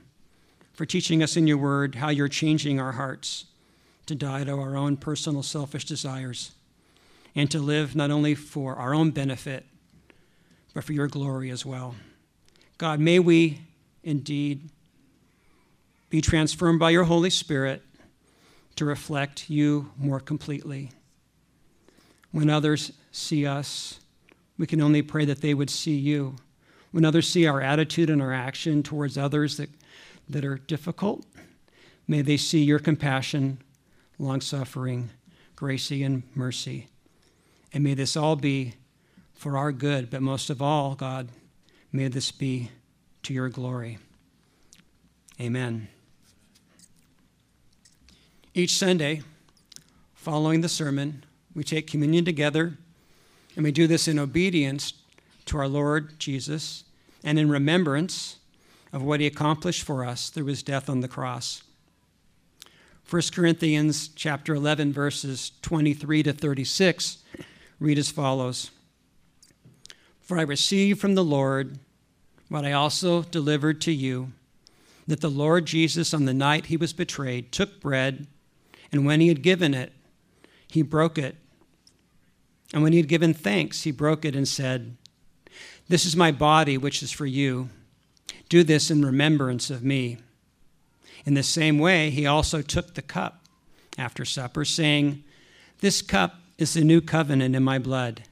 for 0.74 0.84
teaching 0.84 1.22
us 1.22 1.36
in 1.36 1.46
your 1.46 1.56
word 1.56 1.94
how 1.94 2.10
you're 2.10 2.28
changing 2.28 2.78
our 2.78 2.92
hearts 2.92 3.46
to 4.06 4.14
die 4.14 4.44
to 4.44 4.52
our 4.52 4.76
own 4.76 4.96
personal 4.96 5.42
selfish 5.42 5.84
desires 5.84 6.52
and 7.34 7.50
to 7.50 7.58
live 7.58 7.96
not 7.96 8.10
only 8.10 8.34
for 8.34 8.76
our 8.76 8.94
own 8.94 9.10
benefit, 9.10 9.64
but 10.74 10.84
for 10.84 10.92
your 10.92 11.06
glory 11.06 11.50
as 11.50 11.64
well. 11.64 11.94
God, 12.78 13.00
may 13.00 13.18
we 13.18 13.60
indeed 14.02 14.70
be 16.10 16.20
transformed 16.20 16.78
by 16.78 16.90
your 16.90 17.04
Holy 17.04 17.30
Spirit 17.30 17.82
to 18.76 18.84
reflect 18.84 19.48
you 19.48 19.90
more 19.96 20.20
completely. 20.20 20.90
When 22.32 22.50
others 22.50 22.92
see 23.12 23.46
us, 23.46 24.00
we 24.58 24.66
can 24.66 24.80
only 24.80 25.02
pray 25.02 25.24
that 25.24 25.40
they 25.40 25.54
would 25.54 25.70
see 25.70 25.94
you. 25.94 26.36
When 26.90 27.04
others 27.04 27.28
see 27.28 27.46
our 27.46 27.60
attitude 27.60 28.10
and 28.10 28.20
our 28.20 28.32
action 28.32 28.82
towards 28.82 29.16
others 29.16 29.56
that, 29.56 29.70
that 30.28 30.44
are 30.44 30.58
difficult, 30.58 31.24
may 32.06 32.22
they 32.22 32.36
see 32.36 32.62
your 32.62 32.78
compassion 32.78 33.58
long 34.22 34.40
suffering, 34.40 35.10
grace, 35.56 35.90
and 35.90 36.22
mercy. 36.34 36.86
And 37.72 37.82
may 37.82 37.94
this 37.94 38.16
all 38.16 38.36
be 38.36 38.74
for 39.34 39.56
our 39.56 39.72
good, 39.72 40.10
but 40.10 40.22
most 40.22 40.48
of 40.48 40.62
all, 40.62 40.94
God, 40.94 41.28
may 41.90 42.08
this 42.08 42.30
be 42.30 42.70
to 43.24 43.34
your 43.34 43.48
glory. 43.48 43.98
Amen. 45.40 45.88
Each 48.54 48.74
Sunday, 48.74 49.22
following 50.14 50.60
the 50.60 50.68
sermon, 50.68 51.24
we 51.54 51.64
take 51.64 51.86
communion 51.86 52.24
together, 52.24 52.78
and 53.56 53.64
we 53.64 53.72
do 53.72 53.86
this 53.86 54.06
in 54.06 54.18
obedience 54.18 54.92
to 55.46 55.58
our 55.58 55.68
Lord 55.68 56.18
Jesus 56.20 56.84
and 57.24 57.38
in 57.38 57.48
remembrance 57.48 58.36
of 58.92 59.02
what 59.02 59.20
he 59.20 59.26
accomplished 59.26 59.82
for 59.82 60.04
us 60.04 60.30
through 60.30 60.46
his 60.46 60.62
death 60.62 60.88
on 60.88 61.00
the 61.00 61.08
cross. 61.08 61.62
1 63.12 63.20
Corinthians 63.34 64.08
chapter 64.08 64.54
11 64.54 64.90
verses 64.90 65.52
23 65.60 66.22
to 66.22 66.32
36 66.32 67.18
read 67.78 67.98
as 67.98 68.10
follows. 68.10 68.70
For 70.22 70.38
I 70.38 70.42
received 70.42 70.98
from 70.98 71.14
the 71.14 71.22
Lord 71.22 71.78
what 72.48 72.64
I 72.64 72.72
also 72.72 73.20
delivered 73.24 73.82
to 73.82 73.92
you 73.92 74.32
that 75.06 75.20
the 75.20 75.28
Lord 75.28 75.66
Jesus 75.66 76.14
on 76.14 76.24
the 76.24 76.32
night 76.32 76.66
he 76.66 76.78
was 76.78 76.94
betrayed 76.94 77.52
took 77.52 77.82
bread 77.82 78.28
and 78.90 79.04
when 79.04 79.20
he 79.20 79.28
had 79.28 79.42
given 79.42 79.74
it 79.74 79.92
he 80.66 80.80
broke 80.80 81.18
it. 81.18 81.36
And 82.72 82.82
when 82.82 82.94
he 82.94 82.98
had 82.98 83.08
given 83.08 83.34
thanks 83.34 83.82
he 83.82 83.90
broke 83.90 84.24
it 84.24 84.34
and 84.34 84.48
said 84.48 84.96
This 85.86 86.06
is 86.06 86.16
my 86.16 86.32
body 86.32 86.78
which 86.78 87.02
is 87.02 87.12
for 87.12 87.26
you. 87.26 87.68
Do 88.48 88.64
this 88.64 88.90
in 88.90 89.04
remembrance 89.04 89.68
of 89.68 89.84
me 89.84 90.16
in 91.24 91.34
the 91.34 91.42
same 91.42 91.78
way, 91.78 92.10
he 92.10 92.26
also 92.26 92.62
took 92.62 92.94
the 92.94 93.02
cup 93.02 93.44
after 93.96 94.24
supper, 94.24 94.64
saying, 94.64 95.22
This 95.80 96.02
cup 96.02 96.36
is 96.58 96.74
the 96.74 96.84
new 96.84 97.00
covenant 97.00 97.54
in 97.54 97.62
my 97.62 97.78
blood. 97.78 98.22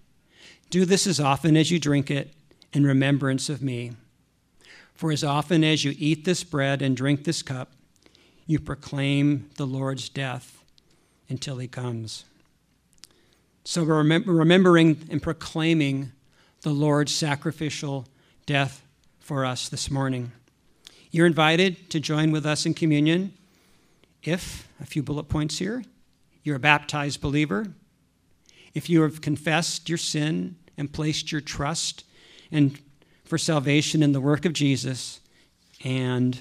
Do 0.70 0.84
this 0.84 1.06
as 1.06 1.20
often 1.20 1.56
as 1.56 1.70
you 1.70 1.78
drink 1.78 2.10
it 2.10 2.32
in 2.72 2.84
remembrance 2.84 3.48
of 3.48 3.62
me. 3.62 3.92
For 4.94 5.10
as 5.10 5.24
often 5.24 5.64
as 5.64 5.84
you 5.84 5.94
eat 5.98 6.24
this 6.24 6.44
bread 6.44 6.82
and 6.82 6.96
drink 6.96 7.24
this 7.24 7.42
cup, 7.42 7.72
you 8.46 8.58
proclaim 8.58 9.48
the 9.56 9.66
Lord's 9.66 10.08
death 10.08 10.64
until 11.28 11.58
he 11.58 11.68
comes. 11.68 12.24
So 13.64 13.84
we're 13.84 14.02
remembering 14.02 15.06
and 15.10 15.22
proclaiming 15.22 16.12
the 16.62 16.70
Lord's 16.70 17.14
sacrificial 17.14 18.06
death 18.46 18.84
for 19.20 19.44
us 19.44 19.68
this 19.68 19.90
morning. 19.90 20.32
You're 21.12 21.26
invited 21.26 21.90
to 21.90 21.98
join 21.98 22.30
with 22.30 22.46
us 22.46 22.66
in 22.66 22.74
communion 22.74 23.34
if, 24.22 24.68
a 24.80 24.86
few 24.86 25.02
bullet 25.02 25.24
points 25.24 25.58
here, 25.58 25.82
you're 26.44 26.56
a 26.56 26.60
baptized 26.60 27.20
believer, 27.20 27.66
if 28.74 28.88
you 28.88 29.02
have 29.02 29.20
confessed 29.20 29.88
your 29.88 29.98
sin 29.98 30.56
and 30.76 30.92
placed 30.92 31.32
your 31.32 31.40
trust 31.40 32.04
and 32.52 32.78
for 33.24 33.38
salvation 33.38 34.02
in 34.02 34.12
the 34.12 34.20
work 34.20 34.44
of 34.44 34.52
Jesus, 34.52 35.20
and 35.82 36.40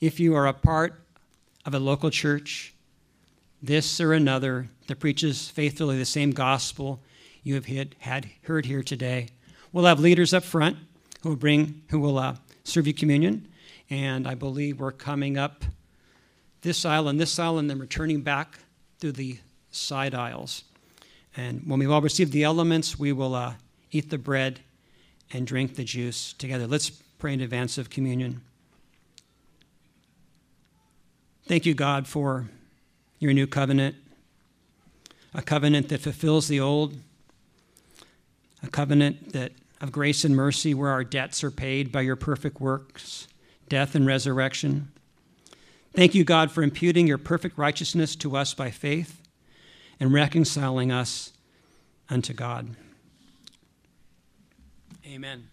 if 0.00 0.18
you 0.18 0.34
are 0.34 0.46
a 0.46 0.52
part 0.52 1.00
of 1.64 1.74
a 1.74 1.78
local 1.78 2.10
church, 2.10 2.74
this 3.62 4.00
or 4.00 4.12
another 4.12 4.68
that 4.88 4.98
preaches 4.98 5.48
faithfully 5.48 5.96
the 5.96 6.04
same 6.04 6.32
gospel 6.32 7.00
you 7.44 7.54
have 7.54 7.66
had 7.66 8.28
heard 8.42 8.66
here 8.66 8.82
today. 8.82 9.28
We'll 9.72 9.84
have 9.84 10.00
leaders 10.00 10.34
up 10.34 10.42
front 10.42 10.76
who 11.22 11.30
will 11.30 11.36
bring, 11.36 11.82
who 11.90 12.00
will 12.00 12.18
uh, 12.18 12.36
serve 12.64 12.88
you 12.88 12.94
communion, 12.94 13.46
and 13.92 14.26
I 14.26 14.34
believe 14.34 14.80
we're 14.80 14.90
coming 14.90 15.36
up 15.36 15.66
this 16.62 16.86
aisle 16.86 17.08
and 17.08 17.20
this 17.20 17.38
aisle, 17.38 17.58
and 17.58 17.68
then 17.68 17.78
returning 17.78 18.22
back 18.22 18.58
through 18.98 19.12
the 19.12 19.38
side 19.70 20.14
aisles. 20.14 20.64
And 21.36 21.60
when 21.66 21.78
we've 21.78 21.90
all 21.90 22.00
received 22.00 22.32
the 22.32 22.42
elements, 22.42 22.98
we 22.98 23.12
will 23.12 23.34
uh, 23.34 23.52
eat 23.90 24.08
the 24.08 24.16
bread 24.16 24.60
and 25.30 25.46
drink 25.46 25.74
the 25.74 25.84
juice 25.84 26.32
together. 26.32 26.66
Let's 26.66 26.88
pray 26.88 27.34
in 27.34 27.42
advance 27.42 27.76
of 27.76 27.90
communion. 27.90 28.40
Thank 31.44 31.66
you, 31.66 31.74
God, 31.74 32.06
for 32.06 32.48
your 33.18 33.34
new 33.34 33.46
covenant, 33.46 33.96
a 35.34 35.42
covenant 35.42 35.90
that 35.90 36.00
fulfills 36.00 36.48
the 36.48 36.60
old, 36.60 36.96
a 38.62 38.68
covenant 38.68 39.34
that 39.34 39.52
of 39.82 39.92
grace 39.92 40.24
and 40.24 40.34
mercy 40.34 40.72
where 40.72 40.90
our 40.90 41.04
debts 41.04 41.44
are 41.44 41.50
paid 41.50 41.92
by 41.92 42.00
your 42.00 42.16
perfect 42.16 42.58
works, 42.58 43.26
death 43.72 43.94
and 43.94 44.04
resurrection. 44.04 44.92
Thank 45.94 46.14
you, 46.14 46.24
God, 46.24 46.50
for 46.50 46.62
imputing 46.62 47.06
your 47.06 47.16
perfect 47.16 47.56
righteousness 47.56 48.14
to 48.16 48.36
us 48.36 48.52
by 48.52 48.70
faith 48.70 49.22
and 49.98 50.12
reconciling 50.12 50.92
us 50.92 51.32
unto 52.10 52.34
God. 52.34 52.76
Amen. 55.06 55.51